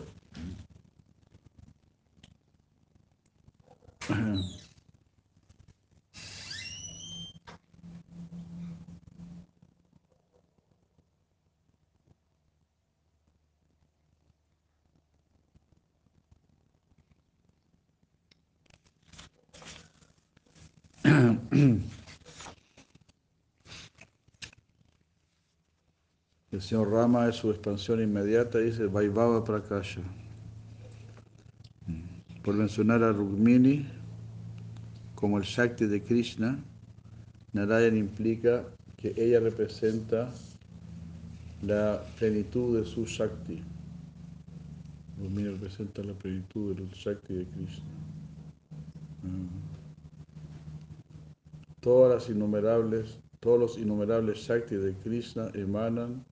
El 26.52 26.62
Rama 26.84 27.30
es 27.30 27.36
su 27.36 27.52
expansión 27.52 28.02
inmediata, 28.02 28.58
dice 28.60 28.88
Vaibhava 28.88 29.44
Prakasha. 29.44 30.02
Por 32.44 32.56
mencionar 32.56 33.04
a 33.04 33.12
Rukmini 33.12 33.88
como 35.16 35.38
el 35.38 35.44
Shakti 35.44 35.86
de 35.86 36.04
Krishna, 36.04 36.60
Narayan 37.54 37.96
implica 37.96 38.66
que 38.98 39.14
ella 39.16 39.40
representa 39.40 40.30
la 41.62 42.04
plenitud 42.18 42.80
de 42.80 42.86
su 42.86 43.06
Shakti. 43.06 43.64
Rukmini 45.20 45.50
representa 45.50 46.04
la 46.04 46.14
plenitud 46.14 46.76
del 46.76 46.90
Shakti 46.90 47.34
de 47.36 47.46
Krishna. 47.46 47.86
Todas 51.80 52.14
las 52.14 52.30
innumerables, 52.30 53.20
todos 53.40 53.60
los 53.60 53.78
innumerables 53.78 54.40
Shakti 54.40 54.76
de 54.76 54.94
Krishna 55.04 55.50
emanan 55.54 56.26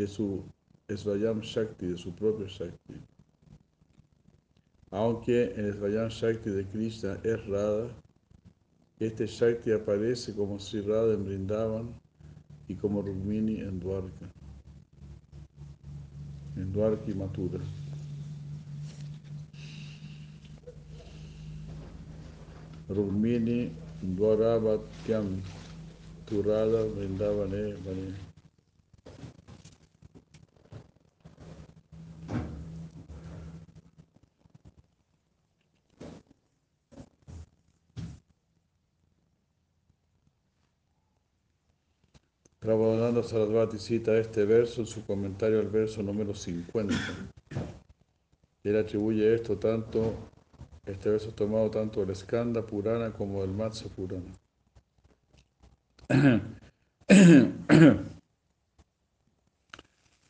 de 0.00 0.06
su 0.06 0.42
Svayam 0.88 1.40
Shakti, 1.42 1.88
de 1.88 1.98
su 1.98 2.10
propio 2.14 2.46
Shakti. 2.46 2.94
Aunque 4.90 5.52
el 5.54 5.74
Svayam 5.74 6.08
Shakti 6.08 6.48
de 6.48 6.64
Krishna 6.68 7.18
es 7.22 7.46
Radha, 7.46 7.88
este 8.98 9.26
Shakti 9.26 9.72
aparece 9.72 10.34
como 10.34 10.58
Sri 10.58 10.80
Radha 10.80 11.12
en 11.12 11.24
Brindavan 11.26 11.94
y 12.66 12.74
como 12.76 13.02
Rukmini 13.02 13.60
en 13.60 13.78
Dwarka, 13.78 14.26
en 16.56 16.72
Dwarka 16.72 17.10
y 17.10 17.14
Mathura. 17.14 17.60
Rukmini 22.88 23.70
Dwaravatyam 24.02 25.42
Turada 26.26 26.84
Vrindavane 26.86 27.74
Vane. 27.84 28.30
Prabhupada 42.60 43.19
Sarasvati 43.30 43.78
cita 43.78 44.16
este 44.16 44.44
verso 44.44 44.80
en 44.80 44.88
su 44.88 45.06
comentario 45.06 45.60
al 45.60 45.68
verso 45.68 46.02
número 46.02 46.34
50. 46.34 46.92
Él 48.64 48.76
atribuye 48.76 49.32
esto 49.36 49.56
tanto, 49.56 50.14
este 50.84 51.10
verso 51.10 51.30
tomado 51.30 51.70
tanto 51.70 52.04
del 52.04 52.16
Skanda 52.16 52.66
Purana 52.66 53.12
como 53.12 53.42
del 53.42 53.52
Matsya 53.52 53.86
Purana. 53.88 54.34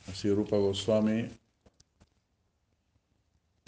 Así 0.06 0.30
Rupa 0.30 0.58
Goswami 0.58 1.30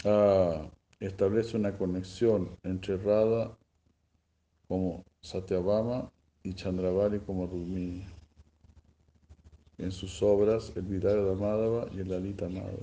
ah, 0.05 0.69
establece 0.99 1.57
una 1.57 1.75
conexión 1.75 2.55
entre 2.61 2.97
Radha 2.97 3.57
como 4.67 5.03
Satyabhama 5.21 6.11
y 6.43 6.53
Chandravali 6.53 7.17
como 7.21 7.47
Rukmini 7.47 8.05
en 9.83 9.91
sus 9.91 10.21
obras 10.23 10.71
El 10.75 10.83
Vidara 10.83 11.21
Madhava 11.35 11.87
y 11.93 11.99
el 11.99 12.09
Lalita 12.09 12.47
Madhava. 12.49 12.77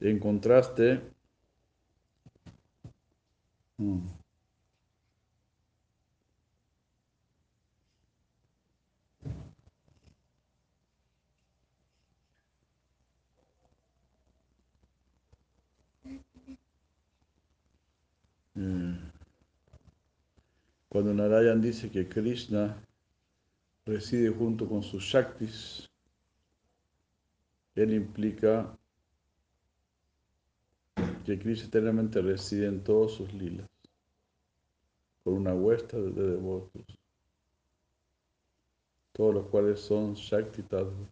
En 0.00 0.18
contraste, 0.18 1.00
mm, 3.78 4.00
mm, 18.54 19.09
Cuando 20.90 21.14
Narayan 21.14 21.62
dice 21.62 21.88
que 21.88 22.08
Krishna 22.08 22.84
reside 23.86 24.28
junto 24.30 24.68
con 24.68 24.82
sus 24.82 25.04
Shaktis, 25.04 25.88
él 27.76 27.94
implica 27.94 28.76
que 31.24 31.38
Krishna 31.38 31.68
eternamente 31.68 32.20
reside 32.20 32.66
en 32.66 32.82
todos 32.82 33.14
sus 33.14 33.32
lilas, 33.32 33.68
por 35.22 35.34
una 35.34 35.54
huesta 35.54 35.96
de, 35.96 36.10
de 36.10 36.30
devotos, 36.32 36.82
todos 39.12 39.32
los 39.32 39.46
cuales 39.46 39.78
son 39.78 40.14
Shakti 40.14 40.64
Tattva. 40.64 41.06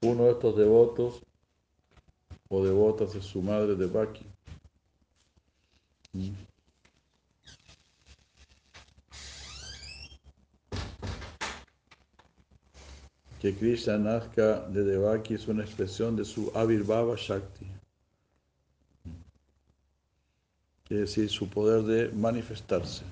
Uno 0.00 0.24
de 0.24 0.30
estos 0.30 0.56
devotos 0.56 1.22
o 2.54 2.62
devotas 2.62 3.14
es 3.14 3.24
su 3.24 3.40
madre 3.40 3.74
de 3.74 3.86
Baki. 3.86 4.26
Que 13.40 13.54
Krishna 13.56 13.96
nazca 13.96 14.68
de 14.68 14.84
Devaki 14.84 15.34
es 15.34 15.48
una 15.48 15.64
expresión 15.64 16.14
de 16.14 16.26
su 16.26 16.52
Avirbhava 16.54 17.16
Shakti. 17.16 17.66
Es 20.90 20.98
decir, 20.98 21.30
su 21.30 21.48
poder 21.48 21.82
de 21.84 22.08
manifestarse. 22.14 23.02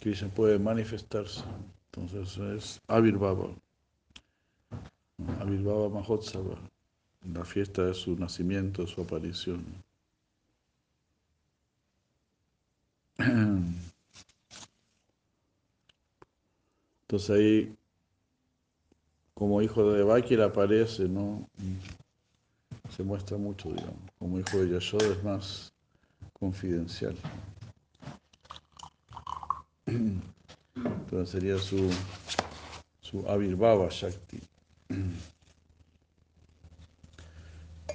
Krishna 0.00 0.28
puede 0.28 0.58
manifestarse. 0.58 1.44
Entonces 1.92 2.38
es 2.38 2.80
Avirbhava. 2.88 3.50
Avirbhava 5.38 5.90
Mahotsava 5.90 6.56
la 7.32 7.44
fiesta 7.44 7.84
de 7.84 7.94
su 7.94 8.16
nacimiento, 8.16 8.86
su 8.86 9.00
aparición. 9.02 9.64
Entonces 17.02 17.30
ahí, 17.30 17.76
como 19.34 19.62
hijo 19.62 19.92
de 19.92 20.02
Bakir 20.02 20.42
aparece, 20.42 21.08
¿no? 21.08 21.48
Se 22.96 23.02
muestra 23.02 23.36
mucho, 23.36 23.68
digamos. 23.68 24.10
Como 24.18 24.38
hijo 24.38 24.58
de 24.58 24.70
Yashoda 24.70 25.06
es 25.06 25.22
más 25.22 25.72
confidencial. 26.32 27.16
Entonces 29.86 31.30
sería 31.30 31.58
su, 31.58 31.90
su 33.00 33.28
Avirbhava 33.28 33.88
Shakti. 33.90 34.40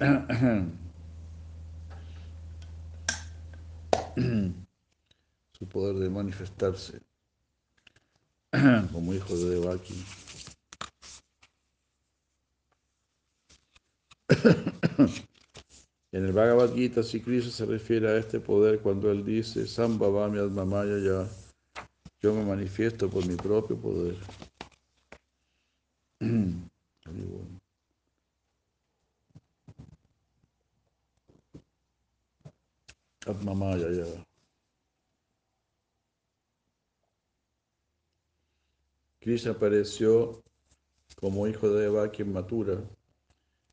Su 5.52 5.68
poder 5.68 5.96
de 5.96 6.10
manifestarse 6.10 7.00
como 8.92 9.14
hijo 9.14 9.36
de 9.36 9.50
Devaki. 9.50 10.04
En 16.14 16.26
el 16.26 16.32
Bhagavad 16.32 16.74
Gita, 16.74 17.02
si 17.02 17.20
Krishna 17.20 17.50
se 17.50 17.64
refiere 17.64 18.06
a 18.06 18.18
este 18.18 18.38
poder 18.38 18.80
cuando 18.80 19.10
él 19.10 19.24
dice, 19.24 19.66
Sambhavami 19.66 20.40
Admamaya 20.40 20.98
ya, 20.98 21.26
yo 22.20 22.34
me 22.34 22.44
manifiesto 22.44 23.08
por 23.08 23.26
mi 23.26 23.34
propio 23.34 23.78
poder. 23.78 24.16
Atmamaya 33.26 33.90
ya. 33.90 34.26
Krishna 39.20 39.52
apareció 39.52 40.42
como 41.20 41.46
hijo 41.46 41.68
de 41.68 41.82
Devaki 41.82 42.22
en 42.22 42.32
Mathura 42.32 42.82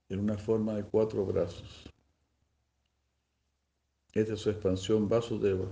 en 0.10 0.20
una 0.20 0.38
forma 0.38 0.76
de 0.76 0.84
cuatro 0.84 1.26
brazos. 1.26 1.91
Esta 4.14 4.34
es 4.34 4.39
su 4.39 4.52
expansión 4.52 5.10
Vasudeva, 5.10 5.68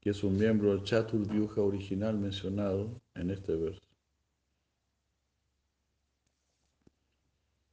que 0.00 0.10
es 0.10 0.24
un 0.24 0.38
miembro 0.38 0.70
del 0.70 0.84
Chaturvyuha 0.84 1.60
original 1.62 2.16
mencionado 2.16 2.98
en 3.14 3.30
este 3.30 3.54
verso, 3.54 3.86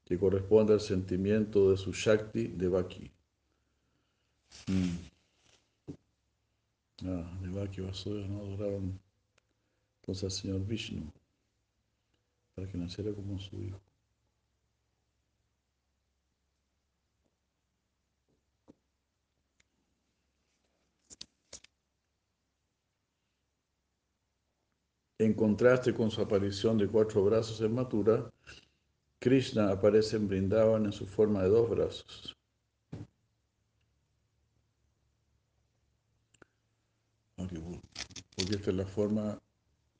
que 0.03 0.19
corresponde 0.19 0.73
al 0.73 0.81
sentimiento 0.81 1.71
de 1.71 1.77
su 1.77 1.93
Shakti 1.93 2.47
de 2.47 2.67
Baki. 2.67 3.11
Ah, 3.11 3.14
Devaki 7.41 7.81
y 7.81 7.85
Vasudeva 7.85 8.27
no 8.27 8.39
adoraron 8.41 8.99
entonces 10.01 10.23
al 10.23 10.31
señor 10.31 10.65
Vishnu 10.65 11.11
para 12.53 12.67
que 12.67 12.77
naciera 12.77 13.13
como 13.13 13.39
su 13.39 13.61
hijo. 13.61 13.81
En 25.17 25.33
contraste 25.33 25.93
con 25.93 26.11
su 26.11 26.21
aparición 26.21 26.77
de 26.77 26.87
cuatro 26.87 27.23
brazos 27.23 27.61
en 27.61 27.73
Mathura, 27.73 28.29
Krishna 29.19 29.71
aparece 29.71 30.17
en 30.17 30.27
Brindavan 30.27 30.85
en 30.85 30.91
su 30.91 31.05
forma 31.05 31.41
de 31.41 31.49
dos 31.49 31.69
brazos. 31.69 32.35
Porque 38.45 38.57
esta 38.57 38.69
es 38.69 38.77
la 38.77 38.85
forma 38.85 39.39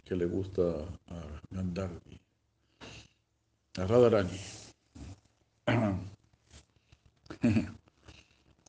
que 0.04 0.16
le 0.16 0.28
gusta 0.28 0.62
a 0.62 1.42
Gandharvi, 1.50 2.22
a 3.78 3.88
Radharani. 3.88 4.40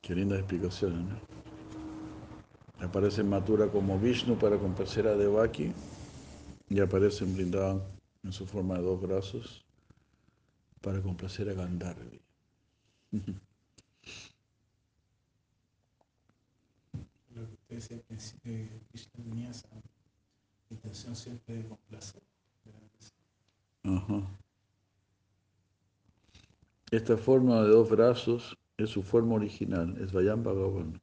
Qué 0.01 0.15
lindas 0.15 0.39
explicaciones, 0.39 0.97
¿no? 0.97 1.19
Aparece 2.79 3.21
en 3.21 3.29
Mathura 3.29 3.67
como 3.67 3.99
Vishnu 3.99 4.39
para 4.39 4.57
complacer 4.57 5.07
a 5.07 5.15
Devaki 5.15 5.71
y 6.69 6.79
aparece 6.79 7.25
en 7.25 7.35
Brindavan 7.35 7.83
en 8.23 8.33
su 8.33 8.47
forma 8.47 8.77
de 8.77 8.81
dos 8.81 8.99
brazos 8.99 9.63
para 10.81 11.03
complacer 11.03 11.51
a 11.51 11.53
Gandharvi. 11.53 12.19
Decía 17.69 18.01
que 18.43 18.81
Krishna 18.89 19.23
tenía 19.23 19.49
esa 19.49 19.67
de 20.69 21.67
complacer. 21.67 22.21
Esta 26.91 27.17
forma 27.17 27.61
de 27.63 27.69
dos 27.69 27.89
brazos 27.89 28.57
es 28.77 28.89
su 28.89 29.03
forma 29.03 29.35
original, 29.35 29.97
es 30.01 30.11
Vayam 30.13 30.43
Bhagavan. 30.43 31.01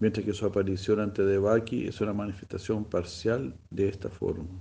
Mientras 0.00 0.26
que 0.26 0.32
su 0.32 0.44
aparición 0.46 1.00
ante 1.00 1.24
Devaki 1.24 1.86
es 1.86 2.00
una 2.00 2.12
manifestación 2.12 2.84
parcial 2.84 3.56
de 3.70 3.88
esta 3.88 4.10
forma. 4.10 4.60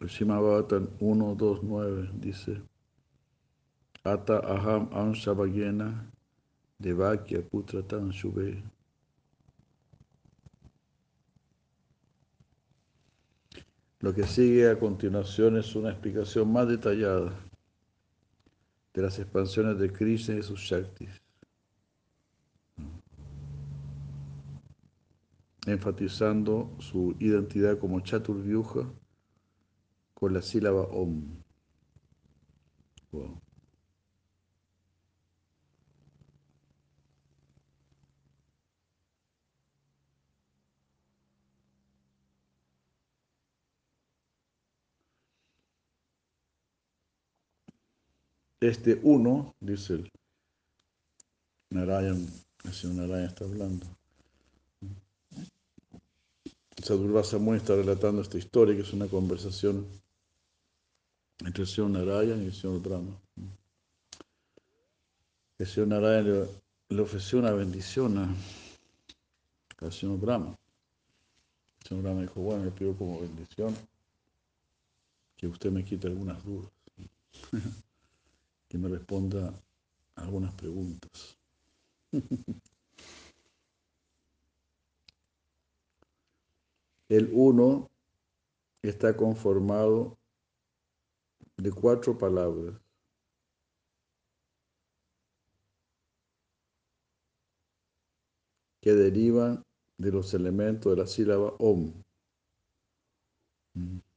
El 0.00 0.08
Shimabhatan 0.08 0.88
129 0.98 2.10
dice: 2.14 2.62
Ata 4.04 4.40
aham 4.40 4.88
anshabhagena 4.92 6.10
devakya 6.80 7.42
putratan 7.42 8.10
shubhe. 8.10 8.62
Lo 14.00 14.14
que 14.14 14.24
sigue 14.24 14.70
a 14.70 14.78
continuación 14.78 15.58
es 15.58 15.76
una 15.76 15.90
explicación 15.90 16.50
más 16.50 16.66
detallada 16.66 17.34
de 18.94 19.02
las 19.02 19.18
expansiones 19.18 19.78
de 19.78 19.92
Krishna 19.92 20.36
y 20.36 20.42
sus 20.42 20.60
Shaktis, 20.60 21.20
enfatizando 25.66 26.74
su 26.78 27.14
identidad 27.18 27.78
como 27.78 28.00
Chaturvyuha 28.00 28.90
con 30.14 30.32
la 30.32 30.40
sílaba 30.40 30.84
Om. 30.84 31.42
Este 48.60 49.00
uno, 49.02 49.54
dice 49.58 49.94
el 49.94 50.10
Narayan, 51.70 52.26
el 52.64 52.72
señor 52.74 52.96
Narayan 52.96 53.28
está 53.28 53.46
hablando. 53.46 53.86
Sadhurvasa 56.82 57.38
Muni 57.38 57.56
está 57.56 57.74
relatando 57.74 58.20
esta 58.20 58.36
historia, 58.36 58.74
que 58.74 58.82
es 58.82 58.92
una 58.92 59.06
conversación 59.06 59.86
entre 61.38 61.62
el 61.62 61.68
señor 61.68 61.90
Narayan 61.90 62.42
y 62.42 62.46
el 62.46 62.54
señor 62.54 62.82
Brahma. 62.82 63.18
El 65.58 65.66
señor 65.66 65.88
Narayan 65.88 66.24
le, 66.24 66.48
le 66.96 67.02
ofreció 67.02 67.38
una 67.38 67.52
bendición 67.52 68.36
al 69.78 69.92
señor 69.92 70.18
Brahma. 70.20 70.58
El 71.80 71.86
señor 71.88 72.02
Brahma 72.02 72.20
dijo, 72.20 72.40
bueno, 72.42 72.64
le 72.64 72.70
pido 72.72 72.94
como 72.94 73.20
bendición 73.20 73.74
que 75.38 75.46
usted 75.46 75.70
me 75.70 75.82
quite 75.82 76.08
algunas 76.08 76.44
dudas, 76.44 76.70
que 78.70 78.78
me 78.78 78.88
responda 78.88 79.52
algunas 80.14 80.54
preguntas. 80.54 81.36
El 87.08 87.30
uno 87.32 87.90
está 88.80 89.16
conformado 89.16 90.16
de 91.56 91.72
cuatro 91.72 92.16
palabras. 92.16 92.80
que 98.82 98.94
derivan 98.94 99.62
de 99.98 100.10
los 100.10 100.32
elementos 100.32 100.90
de 100.90 101.02
la 101.02 101.06
sílaba 101.06 101.54
om. 101.58 101.92
Mm. 103.74 104.09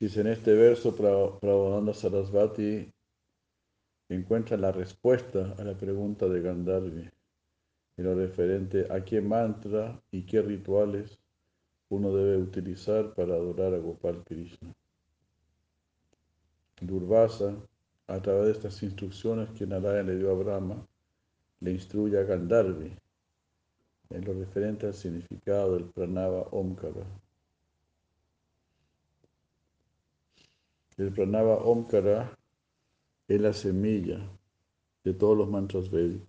Dice 0.00 0.20
en 0.20 0.28
este 0.28 0.54
verso, 0.54 0.94
Pra- 0.96 1.38
Prabodhanda 1.40 1.92
Sarasvati 1.92 2.92
encuentra 4.08 4.56
la 4.56 4.72
respuesta 4.72 5.54
a 5.58 5.64
la 5.64 5.76
pregunta 5.76 6.28
de 6.28 6.40
Gandharvi 6.40 7.10
en 7.96 8.04
lo 8.04 8.14
referente 8.14 8.86
a 8.90 9.04
qué 9.04 9.20
mantra 9.20 10.00
y 10.12 10.22
qué 10.22 10.40
rituales 10.40 11.18
uno 11.88 12.14
debe 12.14 12.36
utilizar 12.36 13.12
para 13.14 13.34
adorar 13.34 13.74
a 13.74 13.78
Gopal 13.78 14.22
Krishna. 14.24 14.72
Durvasa 16.80 17.56
a 18.06 18.22
través 18.22 18.44
de 18.46 18.52
estas 18.52 18.82
instrucciones 18.84 19.50
que 19.50 19.66
Narayana 19.66 20.04
le 20.12 20.18
dio 20.18 20.30
a 20.30 20.34
Brahma, 20.34 20.86
le 21.60 21.72
instruye 21.72 22.18
a 22.18 22.22
Gandharvi 22.22 22.96
en 24.10 24.24
lo 24.24 24.32
referente 24.32 24.86
al 24.86 24.94
significado 24.94 25.74
del 25.74 25.86
pranava 25.86 26.42
omkara. 26.52 27.04
El 30.98 31.12
pranava 31.12 31.58
omkara 31.62 32.36
es 33.28 33.40
la 33.40 33.52
semilla 33.52 34.18
de 35.04 35.14
todos 35.14 35.38
los 35.38 35.48
mantras 35.48 35.88
védicos. 35.90 36.26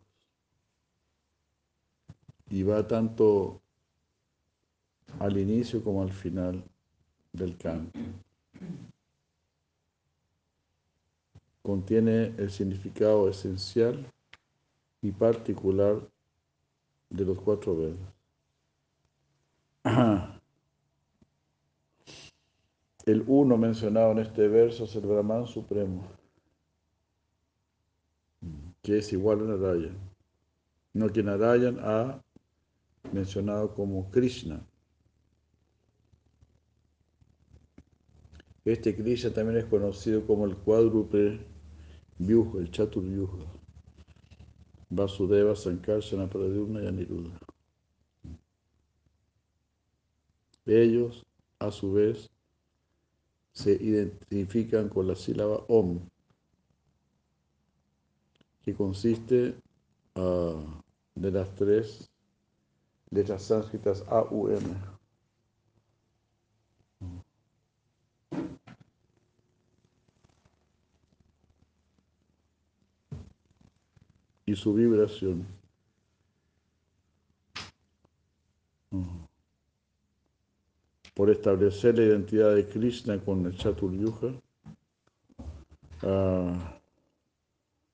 Y 2.51 2.61
va 2.61 2.87
tanto 2.87 3.61
al 5.19 5.37
inicio 5.37 5.83
como 5.83 6.03
al 6.03 6.11
final 6.11 6.63
del 7.33 7.57
canto. 7.57 7.99
Contiene 11.63 12.35
el 12.37 12.51
significado 12.51 13.27
esencial 13.27 14.05
y 15.01 15.11
particular 15.11 15.99
de 17.09 17.25
los 17.25 17.39
cuatro 17.41 17.75
Vedas. 17.75 17.97
El 23.05 23.23
uno 23.27 23.57
mencionado 23.57 24.11
en 24.11 24.19
este 24.19 24.47
verso 24.47 24.83
es 24.83 24.95
el 24.95 25.05
Brahman 25.05 25.47
Supremo, 25.47 26.07
que 28.81 28.97
es 28.97 29.11
igual 29.13 29.41
a 29.41 29.55
Narayan. 29.55 29.97
No 30.93 31.09
que 31.09 31.23
Narayan 31.23 31.79
ha 31.81 32.21
mencionado 33.11 33.73
como 33.73 34.09
Krishna. 34.11 34.65
Este 38.65 38.95
Krishna 38.95 39.31
también 39.31 39.57
es 39.59 39.65
conocido 39.65 40.25
como 40.27 40.45
el 40.45 40.55
cuádruple 40.55 41.39
Vyuha, 42.19 42.59
el 42.59 42.69
Chaturvyuha. 42.69 43.59
Vasudeva, 44.89 45.55
Sankarsana, 45.55 46.27
Pradyumna 46.27 46.83
y 46.83 46.87
Aniruddha. 46.87 47.39
Ellos, 50.65 51.25
a 51.59 51.71
su 51.71 51.93
vez, 51.93 52.29
se 53.51 53.71
identifican 53.71 54.89
con 54.89 55.07
la 55.07 55.15
sílaba 55.15 55.63
Om, 55.67 55.99
que 58.61 58.73
consiste 58.73 59.55
uh, 60.15 60.61
de 61.15 61.31
las 61.31 61.53
tres 61.55 62.09
letras 63.09 63.43
sánscritas 63.43 64.03
A, 64.07 64.23
U, 64.31 64.49
M. 64.49 64.99
y 74.45 74.55
su 74.55 74.73
vibración. 74.73 75.58
Por 81.19 81.29
establecer 81.29 81.97
la 81.97 82.05
identidad 82.05 82.55
de 82.55 82.65
Krishna 82.65 83.19
con 83.19 83.45
el 83.45 83.53
Chaturyuja 83.57 84.27
uh, 86.03 86.57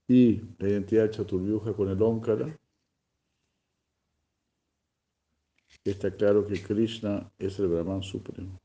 y 0.07 0.41
la 0.59 0.69
identidad 0.69 1.05
de 1.05 1.09
Chaturyuja 1.09 1.73
con 1.73 1.89
el 1.89 1.99
Omkara, 1.99 2.55
está 5.83 6.11
claro 6.11 6.45
que 6.45 6.61
Krishna 6.61 7.27
es 7.39 7.57
el 7.57 7.69
Brahman 7.69 8.03
Supremo. 8.03 8.61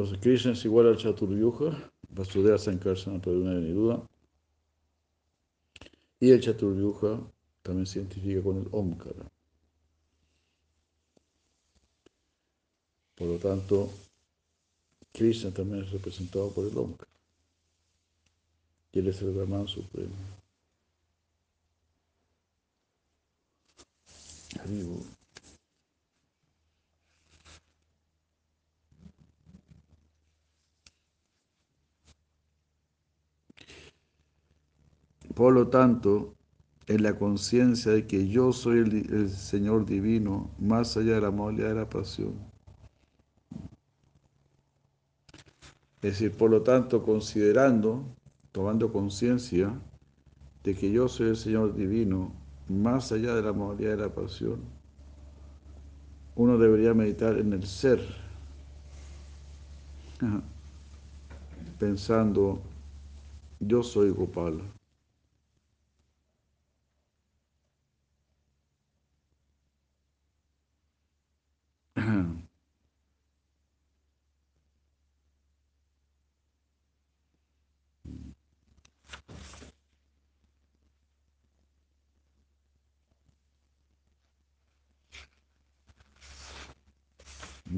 Entonces, 0.00 0.22
Krishna 0.22 0.52
es 0.52 0.64
igual 0.64 0.86
al 0.86 0.96
Chaturyuja, 0.96 1.92
Vasudeva 2.08 2.56
Sankarsana 2.56 3.20
Pradyumna 3.20 3.60
y 3.60 3.72
duda. 3.72 4.02
Y 6.18 6.30
el 6.30 6.40
Chaturyuja 6.40 7.20
también 7.60 7.84
se 7.84 7.98
identifica 7.98 8.42
con 8.42 8.56
el 8.56 8.68
Omkara. 8.72 9.30
Por 13.14 13.28
lo 13.28 13.36
tanto, 13.36 13.90
Krishna 15.12 15.50
también 15.50 15.84
es 15.84 15.90
representado 15.90 16.48
por 16.48 16.66
el 16.66 16.78
Omkara. 16.78 17.12
Y 18.92 19.00
él 19.00 19.08
es 19.08 19.20
el 19.20 19.32
Brahman 19.32 19.68
Supremo. 19.68 20.14
Por 35.40 35.54
lo 35.54 35.68
tanto, 35.68 36.34
en 36.86 37.02
la 37.02 37.18
conciencia 37.18 37.92
de 37.92 38.06
que 38.06 38.28
yo 38.28 38.52
soy 38.52 38.80
el, 38.80 39.30
Señor 39.30 39.86
divino, 39.86 40.50
más 40.58 40.98
allá 40.98 41.14
de 41.14 41.22
la 41.22 41.30
modalidad 41.30 41.68
de 41.68 41.74
la 41.76 41.88
pasión. 41.88 42.34
Es 46.02 46.12
decir, 46.12 46.32
por 46.32 46.50
lo 46.50 46.60
tanto, 46.60 47.02
considerando, 47.02 48.04
tomando 48.52 48.92
conciencia 48.92 49.72
de 50.62 50.74
que 50.74 50.92
yo 50.92 51.08
soy 51.08 51.28
el 51.28 51.36
Señor 51.38 51.74
divino, 51.74 52.34
más 52.68 53.10
allá 53.10 53.34
de 53.34 53.40
la 53.40 53.54
modalidad 53.54 53.92
de 53.92 53.96
la 53.96 54.14
pasión, 54.14 54.60
uno 56.36 56.58
debería 56.58 56.92
meditar 56.92 57.38
en 57.38 57.54
el 57.54 57.66
ser, 57.66 57.98
pensando, 61.78 62.60
yo 63.58 63.82
soy 63.82 64.10
Gopala. 64.10 64.79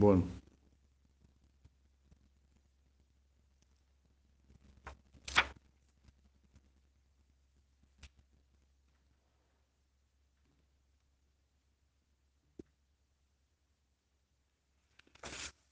Bueno. 0.02 0.24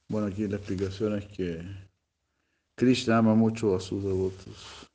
Bueno, 0.09 0.29
aquí 0.29 0.47
la 0.47 0.59
explicación 0.59 1.19
es 1.19 1.27
que 1.27 1.65
Krishna 2.77 3.19
ama 3.19 3.35
mucho 3.35 3.75
a 3.75 3.81
sus 3.81 4.05
devotos. 4.05 4.90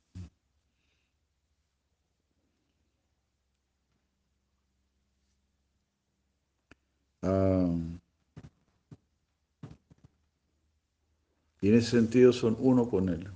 Y 11.66 11.70
en 11.70 11.74
ese 11.78 11.98
sentido 11.98 12.32
son 12.32 12.56
uno 12.60 12.88
con 12.88 13.10
él. 13.10 13.28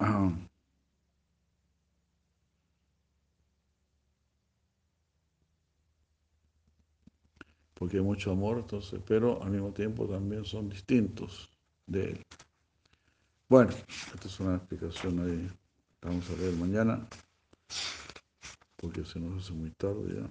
Um, 0.00 0.48
porque 7.74 7.98
hay 7.98 8.02
mucho 8.02 8.30
amor, 8.32 8.60
entonces, 8.60 8.98
pero 9.06 9.42
al 9.42 9.50
mismo 9.50 9.74
tiempo 9.74 10.06
también 10.06 10.46
son 10.46 10.70
distintos 10.70 11.50
de 11.86 12.12
él. 12.12 12.22
Bueno, 13.50 13.72
esta 14.14 14.26
es 14.26 14.40
una 14.40 14.56
explicación 14.56 15.20
ahí. 15.20 15.50
Vamos 16.00 16.30
a 16.30 16.34
ver 16.36 16.54
mañana, 16.54 17.06
porque 18.76 19.04
se 19.04 19.20
nos 19.20 19.44
hace 19.44 19.52
muy 19.52 19.70
tarde 19.72 20.14
ya. 20.14 20.30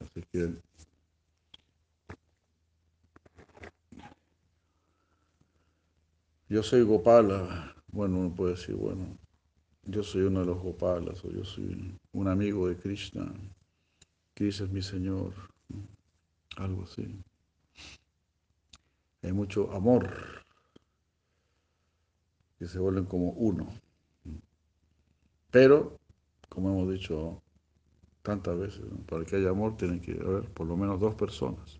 Así 0.00 0.24
que 0.32 0.67
yo 6.48 6.62
soy 6.62 6.82
Gopala. 6.82 7.74
Bueno, 7.90 8.18
uno 8.18 8.34
puede 8.34 8.54
decir, 8.54 8.74
bueno, 8.74 9.06
yo 9.84 10.02
soy 10.02 10.22
uno 10.22 10.40
de 10.40 10.46
los 10.46 10.58
Gopalas, 10.58 11.24
o 11.24 11.30
yo 11.30 11.44
soy 11.44 11.98
un 12.12 12.28
amigo 12.28 12.68
de 12.68 12.76
Krishna. 12.76 13.32
Krishna 14.34 14.66
es 14.66 14.72
mi 14.72 14.82
Señor, 14.82 15.32
algo 16.56 16.84
así. 16.84 17.06
hay 19.22 19.32
mucho 19.32 19.72
amor, 19.72 20.10
que 22.58 22.68
se 22.68 22.78
vuelven 22.78 23.06
como 23.06 23.30
uno. 23.30 23.66
Pero, 25.50 25.96
como 26.50 26.68
hemos 26.68 26.92
dicho 26.92 27.42
tantas 28.22 28.58
veces, 28.58 28.84
para 29.08 29.24
que 29.24 29.36
haya 29.36 29.50
amor 29.50 29.76
tiene 29.78 30.00
que 30.00 30.12
haber 30.12 30.44
por 30.52 30.66
lo 30.66 30.76
menos 30.76 31.00
dos 31.00 31.14
personas. 31.14 31.78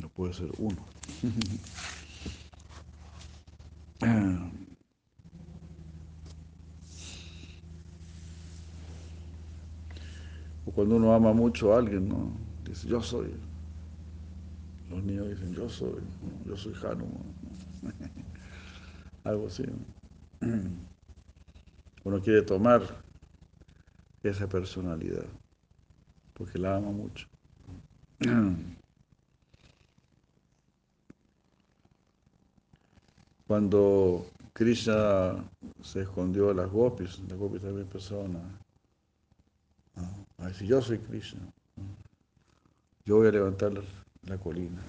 No 0.00 0.08
puede 0.08 0.32
ser 0.32 0.50
uno. 0.58 0.86
Cuando 10.76 10.96
uno 10.96 11.14
ama 11.14 11.32
mucho 11.32 11.72
a 11.72 11.78
alguien, 11.78 12.06
¿no? 12.06 12.30
Dice, 12.66 12.86
yo 12.86 13.00
soy. 13.00 13.32
Los 14.90 15.02
niños 15.02 15.30
dicen, 15.30 15.54
yo 15.54 15.68
soy, 15.70 16.02
yo 16.44 16.54
soy 16.54 16.74
Hanuman. 16.82 17.34
Algo 19.24 19.46
así. 19.46 19.64
¿no? 20.42 20.48
Uno 22.04 22.20
quiere 22.20 22.42
tomar 22.42 22.82
esa 24.22 24.46
personalidad, 24.46 25.24
porque 26.34 26.58
la 26.58 26.76
ama 26.76 26.90
mucho. 26.90 27.26
Cuando 33.46 34.26
Krishna 34.52 35.36
se 35.82 36.02
escondió 36.02 36.48
de 36.48 36.54
las 36.54 36.70
gopis, 36.70 37.20
las 37.28 37.38
gopis 37.38 37.60
también 37.60 37.82
empezaron 37.82 38.36
a, 38.36 38.60
a 40.38 40.48
decir, 40.48 40.66
yo 40.66 40.82
soy 40.82 40.98
Krishna, 40.98 41.42
yo 43.04 43.16
voy 43.16 43.28
a 43.28 43.32
levantar 43.32 43.72
la 44.22 44.38
colina. 44.38 44.82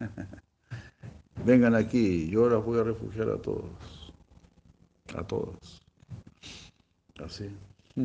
Vengan 1.44 1.74
aquí, 1.74 2.28
yo 2.30 2.48
las 2.48 2.64
voy 2.64 2.80
a 2.80 2.84
refugiar 2.84 3.28
a 3.28 3.40
todos, 3.40 4.12
a 5.14 5.22
todos. 5.22 5.82
Así. 7.22 7.50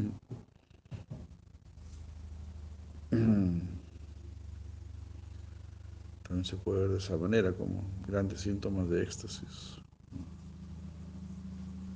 También 6.24 6.46
se 6.46 6.58
puede 6.58 6.82
ver 6.82 6.90
de 6.90 6.98
esa 6.98 7.18
manera 7.18 7.54
como 7.54 7.84
grandes 8.08 8.42
síntomas 8.42 8.90
de 8.90 9.04
éxtasis. 9.04 9.83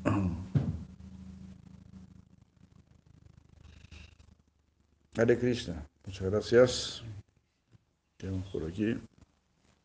Hare 5.18 5.40
Krishna, 5.40 5.86
muchas 6.06 6.32
gracias. 6.32 7.04
Quedamos 8.18 8.48
por 8.48 8.66
aquí. 8.66 8.98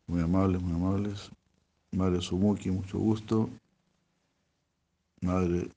Muy 0.07 0.21
amables, 0.21 0.61
muy 0.61 0.73
amables. 0.73 1.29
Madre 1.91 2.21
Sumuki, 2.21 2.71
mucho 2.71 2.97
gusto. 2.99 3.49
Madre 5.21 5.69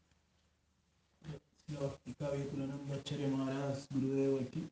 Gurudeva 3.91 4.41
aquí. 4.41 4.69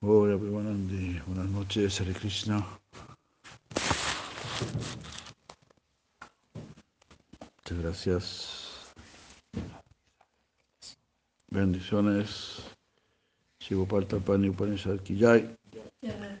Jai. 0.00 0.08
Hola, 0.08 0.38
Premanandi. 0.38 1.20
Buenas 1.26 1.50
noches, 1.50 2.00
Hare 2.00 2.12
Krishna. 2.12 2.64
Muchas 7.56 7.78
gracias. 7.82 8.92
Bendiciones. 11.50 12.62
Shivopal 13.60 14.06
Tapani 14.06 14.48
Upanishad 14.48 15.02
Ki 15.02 15.16
Jai. 15.16 15.56
Jai. 16.02 16.40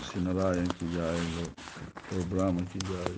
Sinarayan 0.00 0.68
Ki 0.78 0.86
Jai. 0.94 1.20
Lord 2.12 2.30
Brahma 2.30 2.62
Ki 2.72 2.78
Jai. 2.78 3.14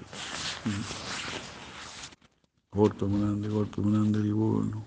Gaur 2.73 2.91
Premanandi, 2.95 3.49
Gaur 3.49 3.67
Premanandi, 3.67 4.23
Divino. 4.23 4.85